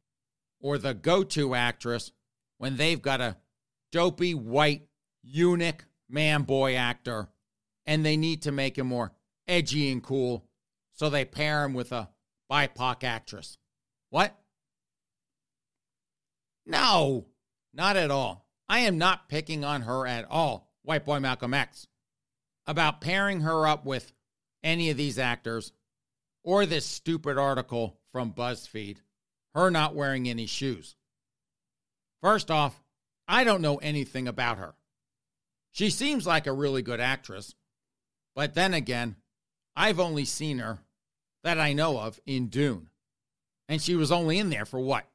[0.59, 2.11] or the go to actress
[2.57, 3.37] when they've got a
[3.91, 4.88] dopey white
[5.21, 7.29] eunuch man boy actor
[7.85, 9.11] and they need to make him more
[9.47, 10.45] edgy and cool,
[10.93, 12.09] so they pair him with a
[12.51, 13.57] BIPOC actress.
[14.09, 14.35] What?
[16.65, 17.25] No,
[17.73, 18.45] not at all.
[18.67, 21.87] I am not picking on her at all, White Boy Malcolm X,
[22.67, 24.13] about pairing her up with
[24.63, 25.71] any of these actors
[26.43, 28.97] or this stupid article from BuzzFeed,
[29.55, 30.95] her not wearing any shoes.
[32.21, 32.83] First off,
[33.27, 34.75] I don't know anything about her.
[35.71, 37.55] She seems like a really good actress,
[38.35, 39.15] but then again,
[39.75, 40.79] I've only seen her
[41.43, 42.89] that I know of in Dune.
[43.67, 45.07] And she was only in there for what?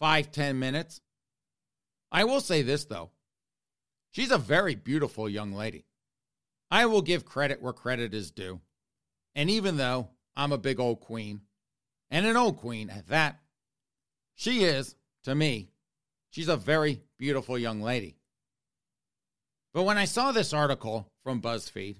[0.00, 1.00] Five, ten minutes?
[2.10, 3.10] I will say this, though.
[4.10, 5.86] She's a very beautiful young lady.
[6.70, 8.60] I will give credit where credit is due.
[9.34, 11.42] And even though I'm a big old queen,
[12.10, 13.40] and an old queen at that,
[14.34, 15.70] she is, to me,
[16.30, 18.16] she's a very beautiful young lady.
[19.74, 21.96] But when I saw this article from BuzzFeed,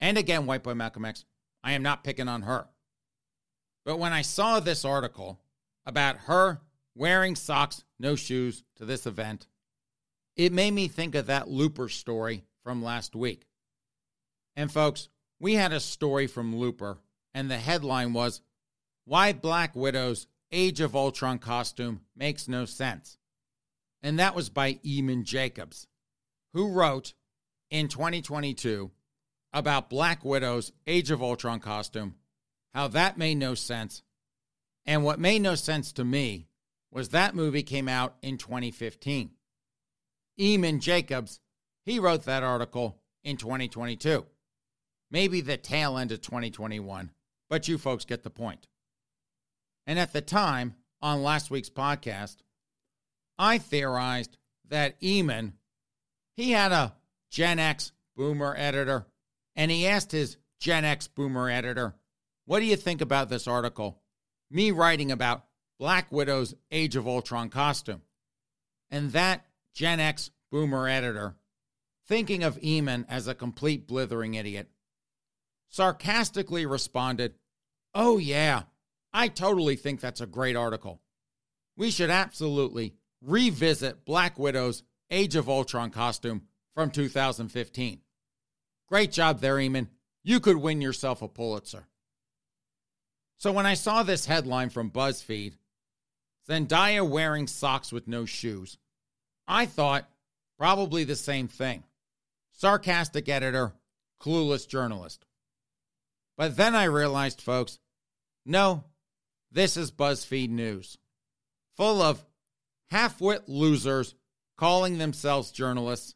[0.00, 1.26] and again, White Boy Malcolm X,
[1.62, 2.66] I am not picking on her.
[3.84, 5.38] But when I saw this article
[5.84, 6.62] about her
[6.94, 9.46] wearing socks, no shoes to this event,
[10.34, 13.46] it made me think of that Looper story from last week.
[14.56, 16.98] And folks, we had a story from Looper,
[17.34, 18.40] and the headline was
[19.04, 23.18] Why Black Widow's Age of Ultron costume makes no sense.
[24.02, 25.86] And that was by Eamon Jacobs
[26.52, 27.14] who wrote
[27.70, 28.90] in 2022
[29.52, 32.14] about Black Widow's Age of Ultron costume,
[32.72, 34.02] how that made no sense.
[34.86, 36.48] And what made no sense to me
[36.90, 39.30] was that movie came out in 2015.
[40.38, 41.40] Eamon Jacobs,
[41.84, 44.26] he wrote that article in 2022.
[45.10, 47.10] Maybe the tail end of 2021,
[47.48, 48.66] but you folks get the point.
[49.86, 52.36] And at the time, on last week's podcast,
[53.38, 54.36] I theorized
[54.68, 55.54] that Eamon,
[56.40, 56.94] he had a
[57.30, 59.06] Gen X boomer editor,
[59.54, 61.94] and he asked his Gen X boomer editor,
[62.44, 64.02] What do you think about this article?
[64.50, 65.44] Me writing about
[65.78, 68.02] Black Widow's Age of Ultron costume.
[68.90, 71.36] And that Gen X boomer editor,
[72.06, 74.68] thinking of Eamon as a complete blithering idiot,
[75.68, 77.34] sarcastically responded,
[77.94, 78.64] Oh, yeah,
[79.12, 81.00] I totally think that's a great article.
[81.76, 86.42] We should absolutely revisit Black Widow's Age of Ultron costume
[86.74, 88.00] from 2015.
[88.88, 89.88] Great job there, Eamon.
[90.22, 91.86] You could win yourself a Pulitzer.
[93.38, 95.54] So when I saw this headline from BuzzFeed,
[96.48, 98.76] Zendaya wearing socks with no shoes,
[99.48, 100.08] I thought
[100.58, 101.84] probably the same thing.
[102.52, 103.72] Sarcastic editor,
[104.20, 105.24] clueless journalist.
[106.36, 107.78] But then I realized, folks,
[108.44, 108.84] no,
[109.50, 110.98] this is BuzzFeed News,
[111.76, 112.24] full of
[112.90, 114.14] half wit losers
[114.60, 116.14] calling themselves journalists.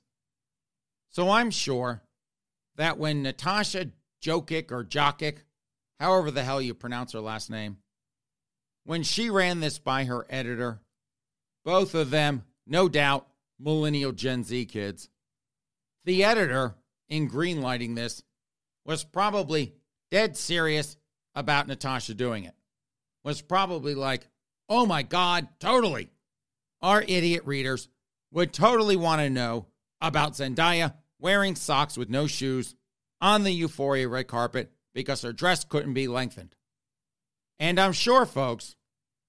[1.08, 2.02] So I'm sure
[2.76, 3.90] that when Natasha
[4.22, 5.38] Jokic or Jokic,
[5.98, 7.78] however the hell you pronounce her last name,
[8.84, 10.82] when she ran this by her editor,
[11.64, 13.26] both of them, no doubt,
[13.58, 15.08] millennial Gen Z kids,
[16.04, 16.74] the editor,
[17.08, 18.22] in greenlighting this,
[18.84, 19.72] was probably
[20.10, 20.98] dead serious
[21.34, 22.54] about Natasha doing it
[23.24, 24.28] was probably like,
[24.68, 26.10] oh my God, totally.
[26.82, 27.88] Our idiot readers
[28.34, 29.66] would totally want to know
[30.00, 32.74] about Zendaya wearing socks with no shoes
[33.20, 36.54] on the Euphoria red carpet because her dress couldn't be lengthened.
[37.60, 38.74] And I'm sure, folks,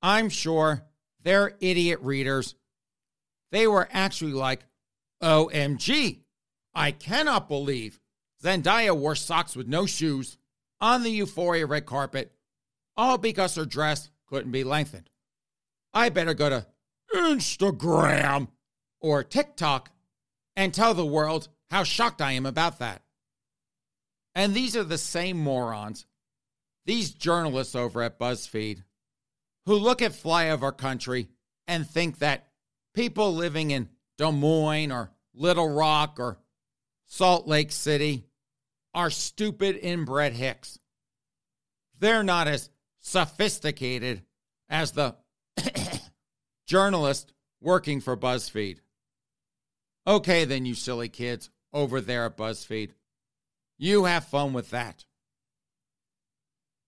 [0.02, 0.86] I'm sure
[1.22, 2.56] their idiot readers,
[3.52, 4.66] they were actually like,
[5.22, 6.22] OMG,
[6.74, 8.02] I cannot believe
[8.44, 10.38] Zendaya wore socks with no shoes
[10.82, 12.34] on the Euphoria red carpet
[12.98, 15.10] all because her dress couldn't be lengthened.
[15.94, 16.66] I better go to
[17.14, 18.48] Instagram
[19.06, 19.92] or TikTok
[20.56, 23.04] and tell the world how shocked I am about that.
[24.34, 26.08] And these are the same morons,
[26.88, 28.84] these journalists over at BuzzFeed,
[29.68, 31.28] who look at flyover country
[31.68, 32.48] and think that
[32.96, 36.40] people living in Des Moines or Little Rock or
[37.06, 38.26] Salt Lake City
[38.96, 40.80] are stupid inbred hicks.
[42.00, 44.24] They're not as sophisticated
[44.68, 45.16] as the
[46.66, 48.80] journalist working for BuzzFeed.
[50.08, 52.92] Okay, then, you silly kids over there at BuzzFeed.
[53.78, 55.06] You have fun with that.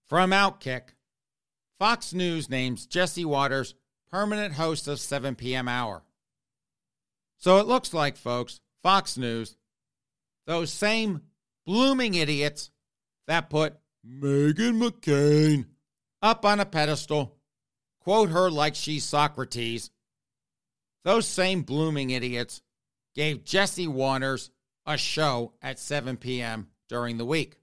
[0.07, 0.89] From Outkick,
[1.79, 3.75] Fox News names Jesse Watters
[4.09, 5.67] permanent host of 7 p.m.
[5.67, 6.03] Hour.
[7.37, 9.57] So it looks like, folks, Fox News,
[10.45, 11.21] those same
[11.65, 12.71] blooming idiots
[13.27, 13.75] that put
[14.07, 15.65] Meghan McCain
[16.21, 17.35] up on a pedestal,
[17.99, 19.91] quote her like she's Socrates.
[21.03, 22.61] Those same blooming idiots
[23.17, 24.51] gave Jesse Watters
[24.85, 26.67] a show at 7 p.m.
[26.87, 27.57] during the week.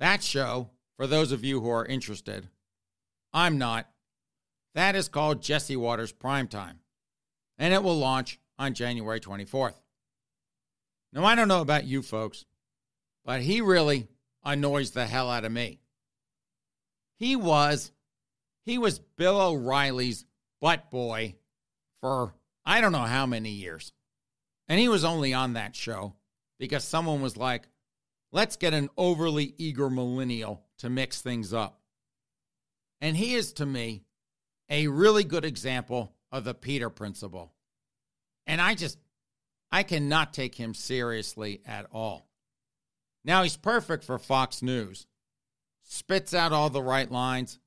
[0.00, 2.48] That show, for those of you who are interested,
[3.32, 3.88] I'm not.
[4.74, 6.76] That is called Jesse Watters Primetime,
[7.58, 9.74] and it will launch on January 24th.
[11.12, 12.46] Now, I don't know about you folks,
[13.26, 14.08] but he really
[14.42, 15.78] annoys the hell out of me.
[17.18, 17.92] He was
[18.64, 20.24] he was Bill O'Reilly's
[20.60, 21.36] butt boy
[22.00, 23.92] for I don't know how many years.
[24.72, 26.14] And he was only on that show
[26.58, 27.68] because someone was like,
[28.32, 31.82] let's get an overly eager millennial to mix things up.
[32.98, 34.04] And he is, to me,
[34.70, 37.52] a really good example of the Peter principle.
[38.46, 38.96] And I just,
[39.70, 42.30] I cannot take him seriously at all.
[43.26, 45.06] Now, he's perfect for Fox News
[45.82, 47.58] spits out all the right lines,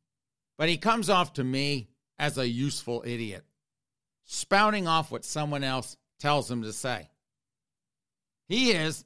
[0.57, 1.87] but he comes off to me
[2.17, 3.45] as a useful idiot,
[4.23, 7.09] spouting off what someone else tells him to say.
[8.47, 9.05] He is,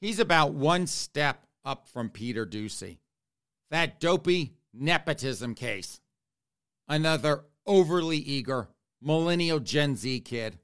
[0.00, 2.98] he's about one step up from Peter Doocy,
[3.70, 6.00] that dopey nepotism case.
[6.88, 8.68] Another overly eager
[9.00, 10.58] millennial Gen Z kid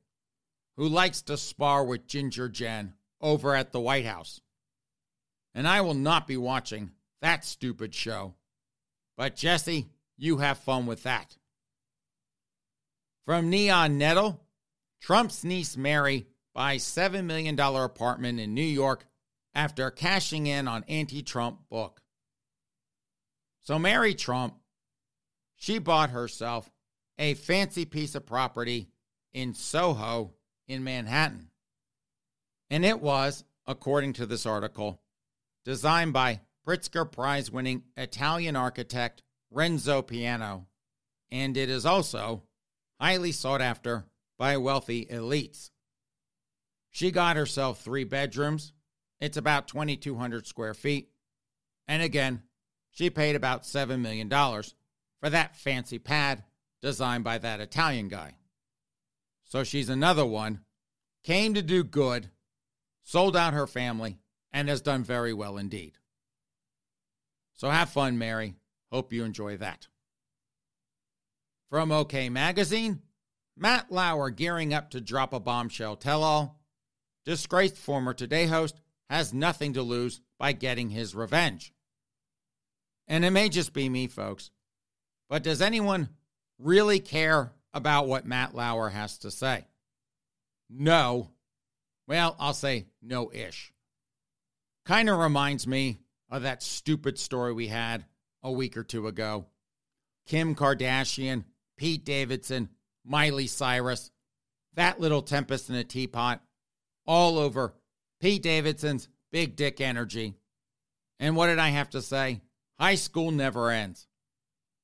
[0.76, 4.40] who likes to spar with Ginger Jen over at the White House.
[5.54, 8.34] And I will not be watching that stupid show.
[9.16, 11.36] But Jesse, you have fun with that.
[13.26, 14.40] From Neon Nettle,
[15.02, 19.04] Trump's niece Mary buys $7 million apartment in New York
[19.52, 22.00] after cashing in on anti-Trump book.
[23.60, 24.54] So Mary Trump,
[25.56, 26.70] she bought herself
[27.18, 28.90] a fancy piece of property
[29.34, 30.34] in Soho
[30.68, 31.48] in Manhattan.
[32.70, 35.02] And it was, according to this article,
[35.64, 40.68] designed by Pritzker Prize winning Italian architect Renzo Piano,
[41.32, 42.44] and it is also
[43.00, 44.04] highly sought after
[44.38, 45.70] by wealthy elites.
[46.90, 48.72] She got herself three bedrooms.
[49.20, 51.10] It's about 2,200 square feet.
[51.88, 52.42] And again,
[52.90, 56.44] she paid about $7 million for that fancy pad
[56.80, 58.34] designed by that Italian guy.
[59.44, 60.60] So she's another one,
[61.22, 62.30] came to do good,
[63.02, 64.18] sold out her family,
[64.52, 65.98] and has done very well indeed.
[67.54, 68.54] So have fun, Mary.
[68.90, 69.86] Hope you enjoy that.
[71.70, 73.00] From OK Magazine,
[73.56, 76.60] Matt Lauer gearing up to drop a bombshell tell all.
[77.24, 81.72] Disgraced former Today host has nothing to lose by getting his revenge.
[83.06, 84.50] And it may just be me, folks,
[85.28, 86.08] but does anyone
[86.58, 89.66] really care about what Matt Lauer has to say?
[90.68, 91.30] No.
[92.08, 93.72] Well, I'll say no ish.
[94.84, 96.00] Kind of reminds me
[96.30, 98.04] of that stupid story we had
[98.42, 99.46] a week or two ago.
[100.26, 101.44] Kim Kardashian,
[101.76, 102.68] Pete Davidson,
[103.04, 104.10] Miley Cyrus,
[104.74, 106.42] that little tempest in a teapot,
[107.06, 107.74] all over
[108.20, 110.34] Pete Davidson's big dick energy.
[111.18, 112.40] And what did I have to say?
[112.78, 114.06] High school never ends.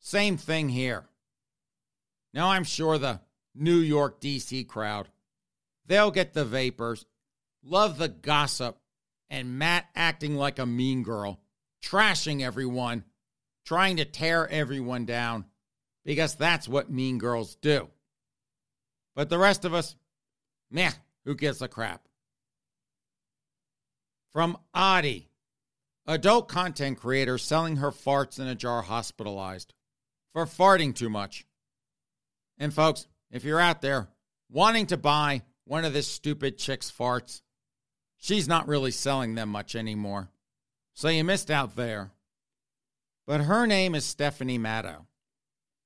[0.01, 1.09] Same thing here.
[2.33, 3.21] Now, I'm sure the
[3.55, 4.65] New York, D.C.
[4.65, 5.09] crowd,
[5.87, 7.07] they'll get the vapors,
[7.65, 8.79] love the gossip,
[9.31, 11.41] and Matt acting like a mean girl,
[11.83, 13.05] trashing everyone,
[13.65, 15.47] trying to tear everyone down,
[16.05, 17.89] because that's what mean girls do.
[19.19, 19.97] But the rest of us,
[20.71, 20.93] meh,
[21.25, 22.07] who gives a crap?
[24.33, 25.29] From Adi,
[26.07, 29.75] adult content creator selling her farts in a jar hospitalized
[30.33, 31.45] for farting too much.
[32.59, 34.07] And folks, if you're out there
[34.53, 37.43] wanting to buy one of this stupid chick's farts,
[38.19, 40.31] she's not really selling them much anymore.
[40.95, 42.13] So you missed out there.
[43.27, 45.07] But her name is Stephanie Matto,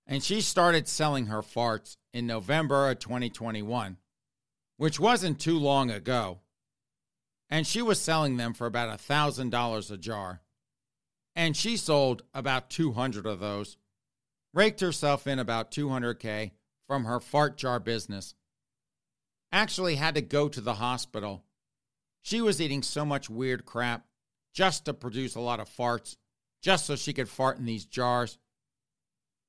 [0.06, 3.96] and she started selling her farts in November of 2021,
[4.76, 6.40] which wasn't too long ago.
[7.48, 10.40] And she was selling them for about $1,000 a jar.
[11.34, 13.76] And she sold about 200 of those,
[14.52, 16.52] raked herself in about 200K
[16.86, 18.34] from her fart jar business.
[19.50, 21.44] Actually, had to go to the hospital.
[22.22, 24.06] She was eating so much weird crap
[24.54, 26.16] just to produce a lot of farts,
[26.62, 28.38] just so she could fart in these jars.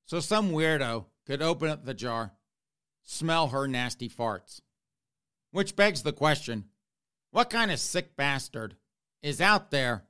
[0.06, 2.32] So some weirdo could open up the jar,
[3.04, 4.60] smell her nasty farts.
[5.50, 6.64] Which begs the question
[7.30, 8.76] what kind of sick bastard
[9.22, 10.04] is out there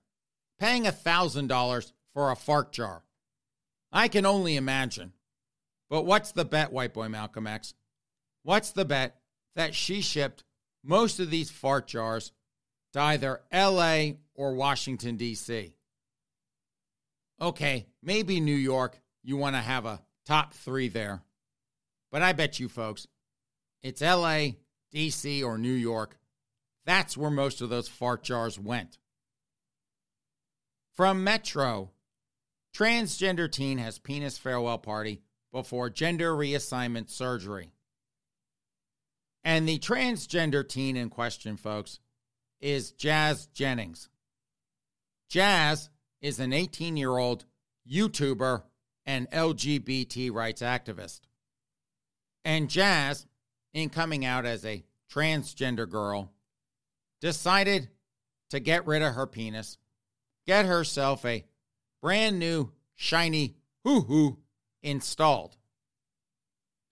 [0.58, 3.04] paying $1,000 for a fart jar?
[3.90, 5.12] I can only imagine.
[5.88, 7.74] But what's the bet, White Boy Malcolm X?
[8.42, 9.16] What's the bet
[9.56, 10.44] that she shipped
[10.82, 12.32] most of these fart jars
[12.92, 15.74] to either LA or Washington, D.C.?
[17.40, 21.22] Okay, maybe New York, you want to have a top three there.
[22.14, 23.08] But I bet you folks,
[23.82, 24.50] it's LA,
[24.94, 26.16] DC, or New York.
[26.86, 28.98] That's where most of those fart jars went.
[30.94, 31.90] From Metro,
[32.72, 37.72] transgender teen has penis farewell party before gender reassignment surgery.
[39.42, 41.98] And the transgender teen in question, folks,
[42.60, 44.08] is Jazz Jennings.
[45.28, 45.90] Jazz
[46.20, 47.44] is an 18 year old
[47.90, 48.62] YouTuber
[49.04, 51.22] and LGBT rights activist.
[52.44, 53.26] And Jazz,
[53.72, 56.32] in coming out as a transgender girl,
[57.20, 57.88] decided
[58.50, 59.78] to get rid of her penis,
[60.46, 61.44] get herself a
[62.02, 64.38] brand new, shiny hoo hoo
[64.82, 65.56] installed.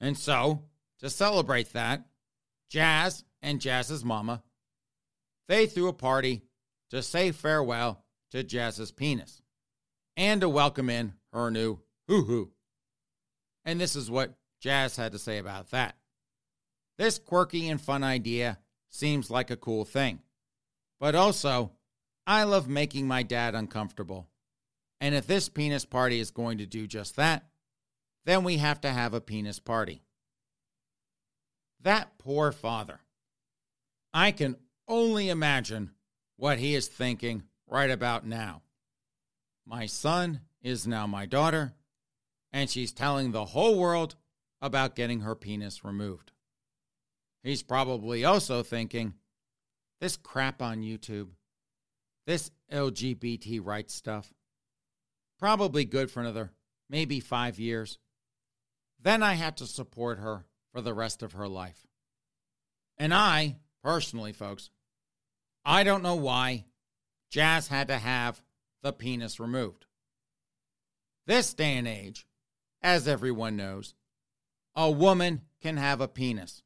[0.01, 0.65] And so,
[1.01, 2.05] to celebrate that,
[2.71, 4.43] Jazz and Jazz's mama,
[5.49, 6.43] they threw a party
[6.91, 9.43] to say farewell to Jazz's penis
[10.17, 12.51] and to welcome in her new hoo hoo.
[13.65, 15.97] And this is what Jazz had to say about that.
[16.97, 18.59] This quirky and fun idea
[18.89, 20.21] seems like a cool thing.
[21.01, 21.73] But also,
[22.29, 24.29] I love making my dad uncomfortable.
[25.01, 27.45] And if this penis party is going to do just that,
[28.25, 30.05] then we have to have a penis party.
[31.81, 33.01] That poor father.
[34.15, 34.55] I can
[34.87, 35.91] only imagine
[36.37, 38.63] what he is thinking right about now.
[39.67, 41.73] My son is now my daughter,
[42.53, 44.15] and she's telling the whole world
[44.63, 46.31] about getting her penis removed.
[47.43, 49.15] He's probably also thinking,
[50.01, 51.31] this crap on YouTube,
[52.27, 54.33] this LGBT rights stuff,
[55.39, 56.53] probably good for another
[56.89, 57.99] maybe five years.
[59.01, 61.89] then I had to support her for the rest of her life.
[62.97, 64.71] And I, personally, folks,
[65.65, 66.67] I don't know why
[67.31, 68.43] Jazz had to have
[68.83, 69.87] the penis removed.
[71.27, 72.27] This day and age,
[72.81, 73.95] as everyone knows,
[74.75, 76.63] a woman can have a penis.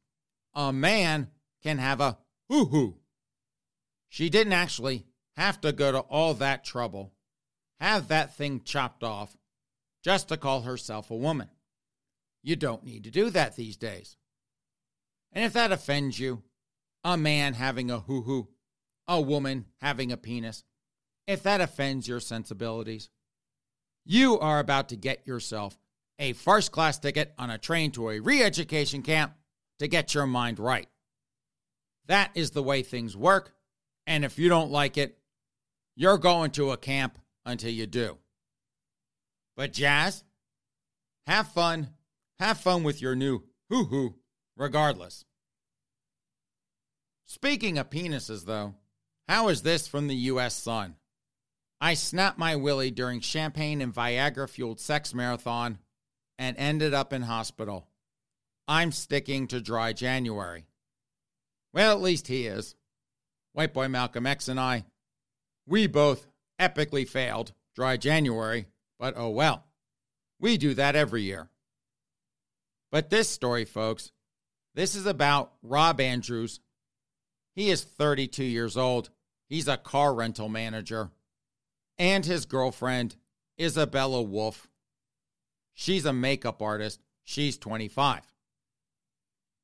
[0.54, 1.28] A man
[1.62, 2.96] can have a hoo hoo.
[4.08, 7.12] She didn't actually have to go to all that trouble,
[7.78, 9.36] have that thing chopped off,
[10.02, 11.50] just to call herself a woman.
[12.42, 14.16] You don't need to do that these days.
[15.32, 16.42] And if that offends you,
[17.04, 18.48] a man having a hoo hoo,
[19.06, 20.64] a woman having a penis,
[21.26, 23.10] if that offends your sensibilities,
[24.04, 25.76] you are about to get yourself
[26.18, 29.34] a first class ticket on a train to a re education camp
[29.78, 30.88] to get your mind right.
[32.06, 33.52] That is the way things work.
[34.06, 35.18] And if you don't like it,
[35.96, 38.18] you're going to a camp until you do.
[39.56, 40.22] But, Jazz,
[41.26, 41.88] have fun.
[42.38, 44.14] Have fun with your new hoo hoo,
[44.56, 45.24] regardless.
[47.24, 48.74] Speaking of penises, though,
[49.26, 50.54] how is this from the U.S.
[50.54, 50.96] Sun?
[51.80, 55.78] I snapped my willy during champagne and Viagra fueled sex marathon
[56.38, 57.86] and ended up in hospital.
[58.68, 60.66] I'm sticking to dry January.
[61.72, 62.74] Well, at least he is.
[63.52, 64.84] White boy Malcolm X and I,
[65.66, 66.26] we both
[66.60, 68.66] epically failed dry January,
[68.98, 69.64] but oh well.
[70.38, 71.48] We do that every year.
[72.92, 74.12] But this story, folks,
[74.74, 76.60] this is about Rob Andrews.
[77.54, 79.10] He is 32 years old.
[79.48, 81.10] He's a car rental manager.
[81.98, 83.16] And his girlfriend,
[83.58, 84.68] Isabella Wolf.
[85.78, 87.00] She's a makeup artist.
[87.22, 88.22] She's 25.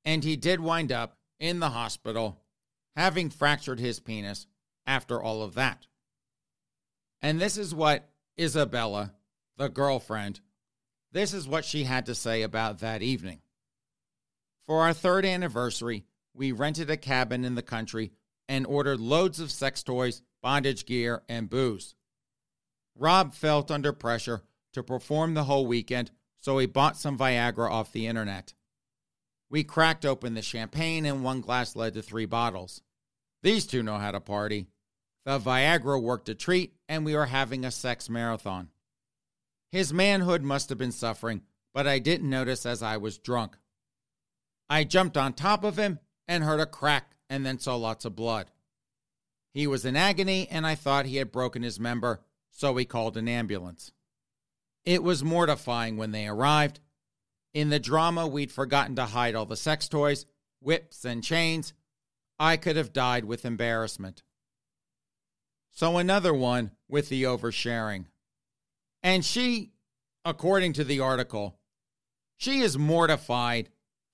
[0.05, 2.39] And he did wind up in the hospital
[2.95, 4.47] having fractured his penis
[4.87, 5.87] after all of that.
[7.23, 9.15] And this is what Isabella,
[9.57, 10.41] the girlfriend,
[11.13, 13.41] this is what she had to say about that evening.
[14.67, 16.05] For our third anniversary,
[16.35, 18.13] we rented a cabin in the country
[18.49, 21.95] and ordered loads of sex toys, bondage gear, and booze.
[22.95, 24.43] Rob felt under pressure
[24.73, 28.55] to perform the whole weekend, so he bought some Viagra off the internet.
[29.51, 32.83] We cracked open the champagne, and one glass led to three bottles.
[33.43, 34.69] These two know how to party.
[35.25, 38.71] The Viagra worked a treat, and we were having a sex marathon.
[39.71, 41.43] His manhood must have been suffering,
[41.73, 43.57] but I didn't notice as I was drunk.
[44.69, 48.17] I jumped on top of him and heard a crack and then saw lots of
[48.17, 48.51] blood.
[49.53, 53.17] He was in agony, and I thought he had broken his member, so we called
[53.17, 53.93] an ambulance.
[54.85, 56.81] It was mortifying when they arrived,
[57.55, 60.25] in the drama, we'd forgotten to hide all the sex toys,
[60.61, 61.75] whips, and chains.
[62.39, 64.23] I could have died with embarrassment.
[65.71, 68.07] So, another one with the oversharing.
[69.03, 69.73] And she,
[70.25, 71.59] according to the article,
[72.37, 73.69] she is mortified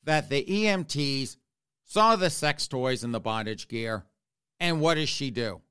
[0.05, 1.37] that the EMTs
[1.85, 4.05] saw the sex toys and the bondage gear.
[4.61, 5.63] And what does she do?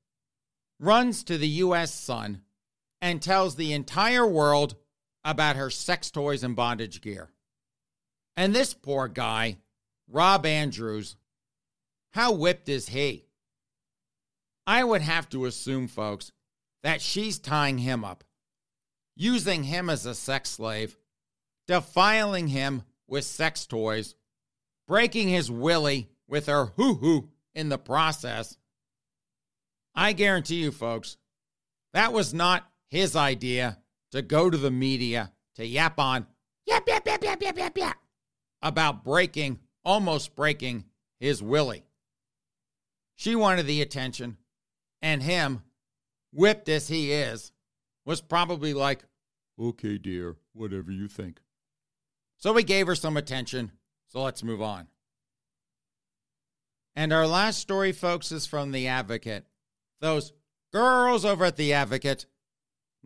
[0.80, 1.92] Runs to the U.S.
[1.92, 2.42] Sun
[3.00, 4.76] and tells the entire world
[5.28, 7.28] about her sex toys and bondage gear.
[8.34, 9.58] And this poor guy,
[10.10, 11.16] Rob Andrews,
[12.12, 13.26] how whipped is he?
[14.66, 16.32] I would have to assume, folks,
[16.82, 18.24] that she's tying him up,
[19.16, 20.96] using him as a sex slave,
[21.66, 24.14] defiling him with sex toys,
[24.86, 28.56] breaking his willy with her hoo hoo in the process.
[29.94, 31.18] I guarantee you, folks,
[31.92, 33.76] that was not his idea
[34.12, 36.26] to go to the media to yap on,
[36.66, 37.98] yap, yap, yap, yap, yap, yap, yap
[38.62, 40.84] about breaking, almost breaking
[41.20, 41.84] his Willie.
[43.16, 44.36] She wanted the attention,
[45.02, 45.62] and him,
[46.32, 47.52] whipped as he is,
[48.04, 49.04] was probably like,
[49.60, 51.40] Okay, dear, whatever you think.
[52.36, 53.72] So we gave her some attention,
[54.06, 54.86] so let's move on.
[56.94, 59.46] And our last story, folks, is from The Advocate.
[60.00, 60.32] Those
[60.72, 62.26] girls over at The Advocate,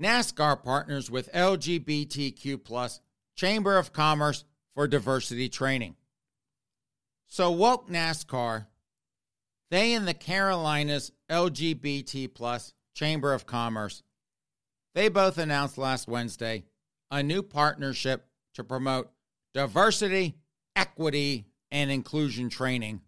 [0.00, 3.00] NASCAR partners with LGBTQ plus
[3.36, 5.96] Chamber of Commerce for diversity training.
[7.28, 8.66] So, Woke NASCAR,
[9.70, 14.02] they and the Carolinas LGBT plus Chamber of Commerce,
[14.94, 16.64] they both announced last Wednesday
[17.10, 19.10] a new partnership to promote
[19.54, 20.36] diversity,
[20.76, 23.00] equity, and inclusion training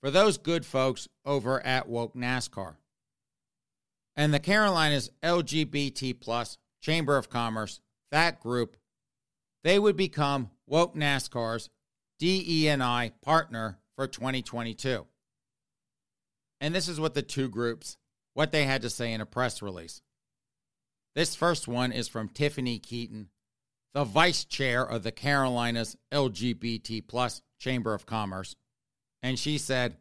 [0.00, 2.76] for those good folks over at Woke NASCAR.
[4.20, 8.76] And the Carolinas LGBT plus Chamber of Commerce, that group,
[9.64, 11.70] they would become Woke NASCAR's
[12.18, 15.06] DEI partner for 2022.
[16.60, 17.96] And this is what the two groups,
[18.34, 20.02] what they had to say in a press release.
[21.14, 23.30] This first one is from Tiffany Keaton.
[23.94, 28.54] the vice chair of the Carolinas LGBT plus Chamber of Commerce,
[29.22, 29.96] and she said,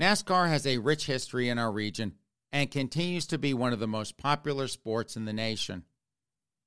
[0.00, 2.14] NASCAR has a rich history in our region
[2.52, 5.84] and continues to be one of the most popular sports in the nation.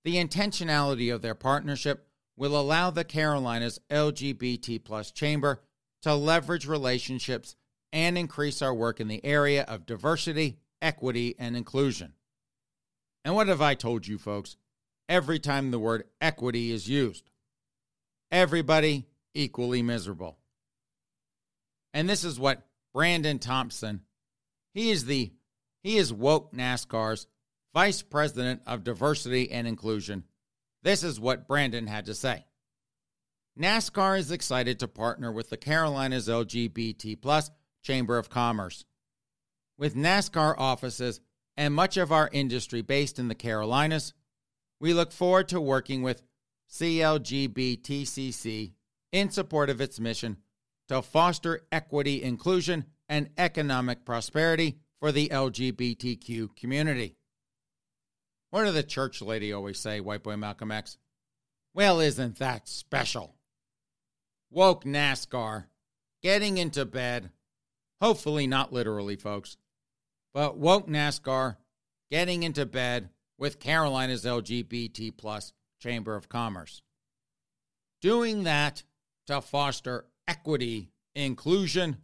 [0.04, 5.62] The intentionality of their partnership will allow the Carolinas LGBT plus chamber
[6.02, 7.56] to leverage relationships
[7.92, 12.14] and increase our work in the area of diversity, equity, and inclusion.
[13.24, 14.58] And what have I told you, folks?
[15.08, 17.30] Every time the word equity is used,
[18.32, 20.38] everybody equally miserable.
[21.94, 24.02] And this is what Brandon Thompson,
[24.74, 25.34] he is the
[25.84, 27.28] he is woke NASCAR's
[27.74, 30.24] vice president of diversity and inclusion.
[30.82, 32.46] This is what Brandon had to say.
[33.60, 37.52] NASCAR is excited to partner with the Carolinas LGBT plus
[37.84, 38.86] Chamber of Commerce.
[39.78, 41.22] With NASCAR offices
[41.56, 44.14] and much of our industry based in the Carolinas,
[44.80, 46.24] we look forward to working with
[46.72, 48.74] CLGBTCC
[49.12, 50.38] in support of its mission
[50.88, 57.18] to foster equity, inclusion, and economic prosperity for the LGBTQ community.
[58.52, 60.98] What did the church lady always say, White Boy Malcolm X?
[61.74, 63.36] Well, isn't that special?
[64.50, 65.66] Woke NASCAR,
[66.22, 67.32] getting into bed,
[68.00, 69.58] hopefully not literally, folks,
[70.34, 71.58] but woke NASCAR,
[72.10, 75.52] getting into bed with Carolina's LGBT plus
[75.82, 76.82] Chamber of Commerce.
[78.00, 78.84] Doing that
[79.28, 81.98] to foster equity, inclusion,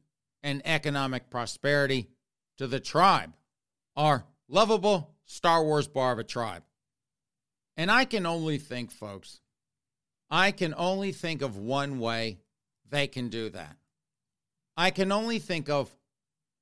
[0.43, 2.09] and economic prosperity
[2.59, 3.31] to the tribe,
[3.95, 6.63] our lovable Star Wars bar of a tribe.
[7.77, 9.39] And I can only think, folks,
[10.29, 12.39] I can only think of one way
[12.89, 13.77] they can do that.
[14.75, 15.89] I can only think of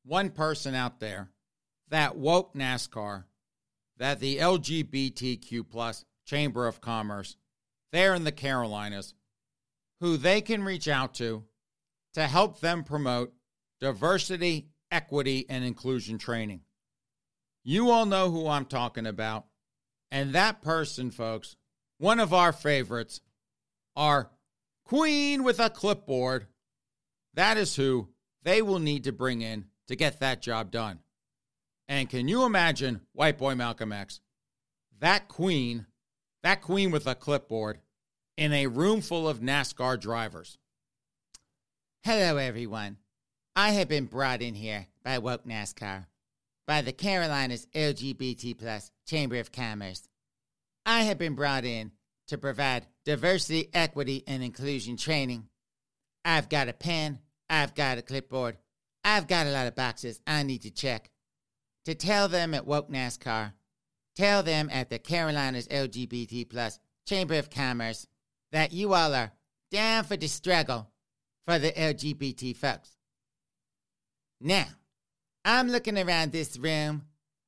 [0.05, 1.29] one person out there
[1.89, 3.23] that woke NASCAR,
[3.97, 7.37] that the LGBTQ plus Chamber of Commerce
[7.91, 9.15] there in the Carolinas,
[9.99, 11.43] who they can reach out to
[12.13, 13.33] to help them promote
[13.79, 16.61] diversity, equity, and inclusion training.
[17.63, 19.45] You all know who I'm talking about.
[20.09, 21.57] And that person, folks,
[21.97, 23.21] one of our favorites,
[23.95, 24.29] our
[24.85, 26.47] queen with a clipboard.
[27.33, 28.09] That is who
[28.43, 30.99] they will need to bring in to get that job done.
[31.89, 34.21] And can you imagine, white boy Malcolm X,
[34.99, 35.85] that queen,
[36.43, 37.79] that queen with a clipboard
[38.37, 40.57] in a room full of NASCAR drivers?
[42.03, 42.97] Hello, everyone.
[43.59, 46.05] I have been brought in here by Woke NASCAR,
[46.67, 50.07] by the Carolinas LGBT plus Chamber of Commerce.
[50.85, 51.91] I have been brought in
[52.27, 55.47] to provide diversity, equity, and inclusion training.
[56.23, 57.17] I've got a pen,
[57.49, 58.57] I've got a clipboard,
[59.03, 61.09] I've got a lot of boxes I need to check.
[61.85, 63.53] To tell them at Woke NASCAR,
[64.15, 68.05] tell them at the Carolinas LGBT plus Chamber of Commerce
[68.51, 69.31] that you all are
[69.71, 70.91] down for the struggle
[71.47, 72.96] for the LGBT folks.
[74.39, 74.67] Now,
[75.43, 77.03] I'm looking around this room.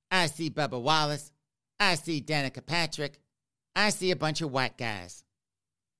[0.09, 1.31] I see Bubba Wallace.
[1.79, 3.19] I see Danica Patrick.
[3.75, 5.23] I see a bunch of white guys.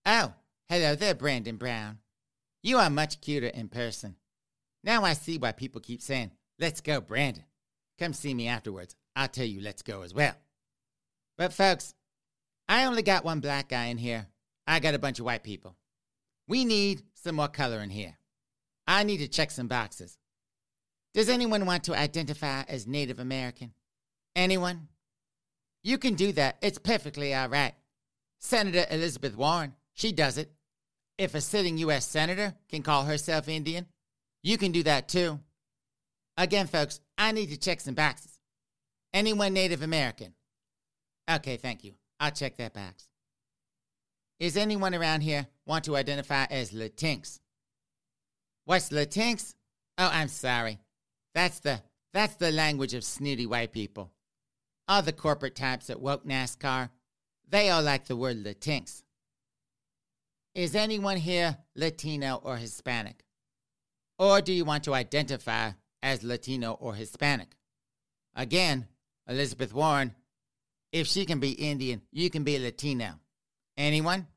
[0.06, 0.34] Oh,
[0.68, 2.00] hello there, Brandon Brown.
[2.64, 4.16] You are much cuter in person.
[4.84, 7.46] Now I see why people keep saying, let's go, Brandon.
[8.00, 8.96] Come see me afterwards.
[9.16, 10.36] I'll tell you, let's go as well.
[11.38, 11.94] But, folks,
[12.68, 14.28] I only got one black guy in here.
[14.68, 15.76] I got a bunch of white people.
[16.48, 18.18] We need some more color in here.
[18.88, 20.19] I need to check some boxes.
[21.14, 23.74] Does anyone want to identify as Native American?
[24.36, 24.88] Anyone?
[25.84, 26.58] You can do that.
[26.62, 27.74] It's perfectly all right.
[28.40, 30.52] Senator Elizabeth Warren, she does it.
[31.18, 32.08] If a sitting U.S.
[32.08, 33.88] Senator can call herself Indian,
[34.42, 35.40] you can do that too.
[36.38, 38.40] Again, folks, I need to check some boxes.
[39.14, 40.34] Anyone Native American?
[41.30, 41.96] Okay, thank you.
[42.20, 43.10] I'll check that box.
[44.40, 47.40] Is anyone around here want to identify as Latinx?
[48.64, 49.56] What's Latinx?
[49.98, 50.80] Oh, I'm sorry.
[51.40, 51.82] That's the
[52.12, 54.12] that's the language of snooty white people.
[54.90, 56.90] All the corporate types at woke NASCAR,
[57.48, 59.04] they all like the word Latinx.
[60.54, 63.24] Is anyone here Latino or Hispanic?
[64.18, 65.72] Or do you want to identify
[66.04, 67.56] as Latino or Hispanic?
[68.36, 68.90] Again,
[69.26, 70.16] Elizabeth Warren,
[70.92, 73.14] if she can be Indian, you can be Latino.
[73.78, 74.28] Anyone?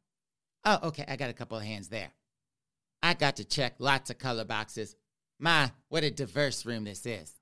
[0.64, 2.12] Oh, okay, I got a couple of hands there.
[3.02, 4.94] I got to check lots of color boxes.
[5.42, 7.32] My, what a diverse room this is.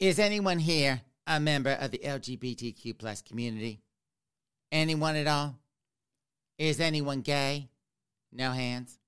[0.00, 3.82] Is anyone here a member of the LGBTQ plus community?
[4.72, 5.58] Anyone at all?
[6.58, 7.68] Is anyone gay?
[8.32, 8.98] No hands.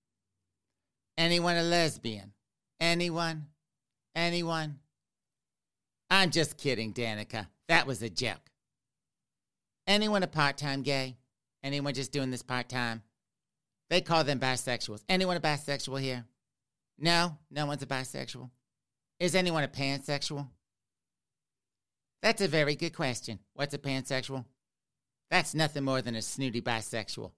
[1.17, 2.35] Anyone a lesbian?
[2.79, 3.47] Anyone?
[4.15, 4.79] Anyone?
[6.11, 7.47] I'm just kidding, Danica.
[7.69, 8.51] That was a joke.
[9.87, 11.17] Anyone a part time gay?
[11.65, 13.03] Anyone just doing this part time?
[13.89, 15.05] They call them bisexuals.
[15.09, 16.27] Anyone a bisexual here?
[16.99, 18.51] No, no one's a bisexual.
[19.21, 20.49] Is anyone a pansexual?
[22.23, 23.39] That's a very good question.
[23.55, 24.45] What's a pansexual?
[25.31, 27.33] That's nothing more than a snooty bisexual.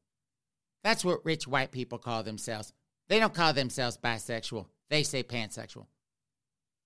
[0.85, 2.73] That's what rich white people call themselves.
[3.09, 5.87] They don't call themselves bisexual, they say pansexual.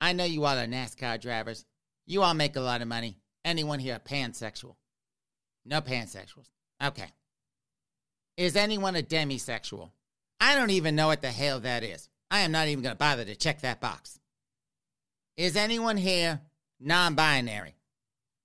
[0.00, 1.64] I know you all are NASCAR drivers.
[2.06, 3.18] You all make a lot of money.
[3.44, 4.74] Anyone here a pansexual?
[5.64, 6.50] No pansexuals.
[6.82, 7.12] Okay.
[8.36, 9.90] Is anyone a demisexual?
[10.40, 12.08] I don't even know what the hell that is.
[12.32, 14.18] I am not even going to bother to check that box.
[15.36, 16.40] Is anyone here
[16.80, 17.76] non binary?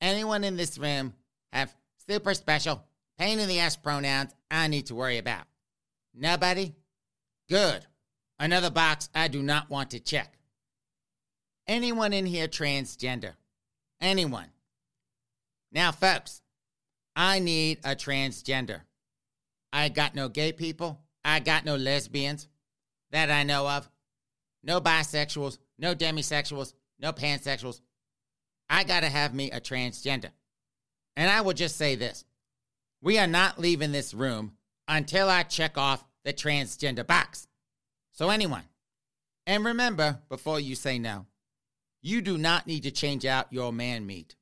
[0.01, 1.13] Anyone in this room
[1.53, 1.73] have
[2.05, 2.83] super special,
[3.17, 5.45] pain in the ass pronouns I need to worry about?
[6.13, 6.75] Nobody?
[7.47, 7.85] Good.
[8.37, 10.37] Another box I do not want to check.
[11.65, 13.35] Anyone in here transgender?
[14.01, 14.49] Anyone?
[15.71, 16.41] Now, folks,
[17.15, 18.81] I need a transgender.
[19.71, 20.99] I got no gay people.
[21.23, 22.49] I got no lesbians
[23.11, 23.89] that I know of.
[24.63, 27.81] No bisexuals, no demisexuals, no pansexuals.
[28.69, 30.31] I got to have me a transgender.
[31.15, 32.25] And I will just say this
[33.01, 34.53] we are not leaving this room
[34.87, 37.47] until I check off the transgender box.
[38.11, 38.63] So, anyone,
[39.45, 41.27] and remember before you say no,
[42.01, 44.35] you do not need to change out your man meat.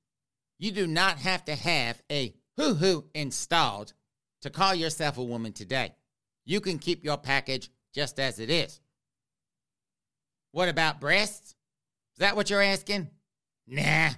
[0.57, 3.93] You do not have to have a hoo hoo installed
[4.41, 5.93] to call yourself a woman today.
[6.45, 8.81] You can keep your package just as it is.
[10.51, 11.55] What about breasts?
[12.13, 13.09] Is that what you're asking?
[13.65, 14.09] Nah.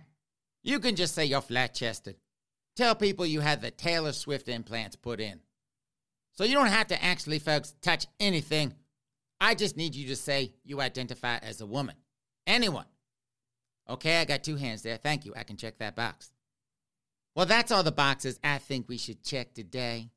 [0.64, 2.16] You can just say you're flat chested.
[2.76, 5.40] Tell people you had the Taylor Swift implants put in.
[6.34, 8.74] So you don't have to actually, folks, touch anything.
[9.40, 11.96] I just need you to say you identify as a woman.
[12.46, 12.86] Anyone.
[13.90, 14.98] Okay, I got two hands there.
[14.98, 15.34] Thank you.
[15.36, 16.32] I can check that box.
[17.36, 20.10] Well, that's all the boxes I think we should check today.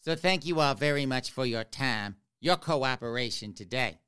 [0.00, 3.98] So thank you all very much for your time, your cooperation today.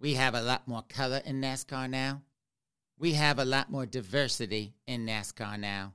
[0.00, 2.22] We have a lot more color in NASCAR now.
[2.98, 5.94] We have a lot more diversity in NASCAR now.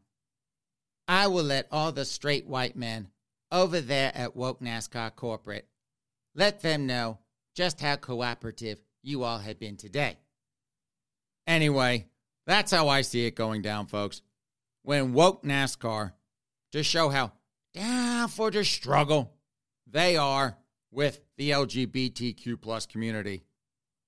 [1.07, 3.09] I will let all the straight white men
[3.51, 5.67] over there at Woke NASCAR Corporate
[6.35, 7.19] let them know
[7.55, 10.17] just how cooperative you all have been today.
[11.45, 12.07] Anyway,
[12.47, 14.21] that's how I see it going down, folks.
[14.81, 16.13] When Woke NASCAR,
[16.71, 17.33] to show how
[17.73, 19.31] down for the struggle
[19.85, 20.57] they are
[20.93, 23.43] with the LGBTQ plus community,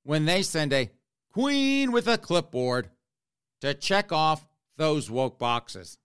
[0.03, 0.91] when they send a
[1.33, 2.89] queen with a clipboard
[3.61, 5.97] to check off those woke boxes.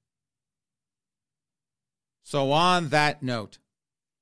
[2.23, 3.59] So, on that note,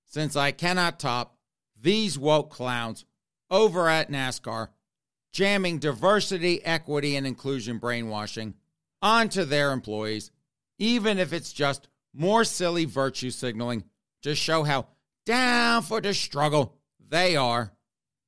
[0.04, 1.36] since I cannot top
[1.80, 3.04] these woke clowns
[3.50, 4.68] over at NASCAR
[5.32, 8.54] jamming diversity, equity, and inclusion brainwashing
[9.00, 10.30] onto their employees,
[10.78, 13.84] even if it's just more silly virtue signaling
[14.22, 14.86] to show how
[15.29, 16.74] down for the struggle
[17.11, 17.70] they are.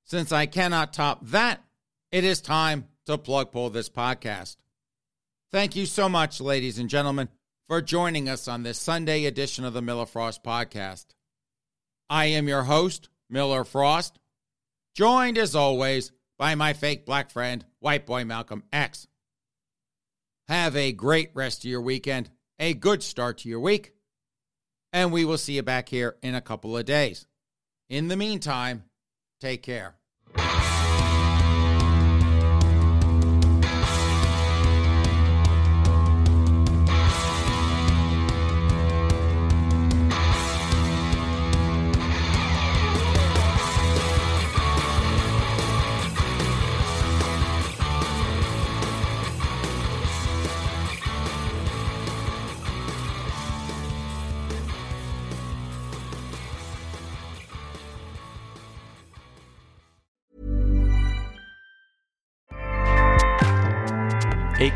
[0.04, 1.64] Since I cannot top that,
[2.12, 4.56] it is time to plug pull this podcast.
[5.50, 7.30] Thank you so much, ladies and gentlemen,
[7.68, 11.06] for joining us on this Sunday edition of the Miller Frost Podcast.
[12.10, 14.18] I am your host, Miller Frost,
[14.94, 19.06] joined as always by my fake black friend, white boy Malcolm X.
[20.48, 22.28] Have a great rest of your weekend,
[22.58, 23.94] a good start to your week,
[24.92, 27.26] and we will see you back here in a couple of days.
[27.88, 28.84] In the meantime,
[29.40, 29.96] take care.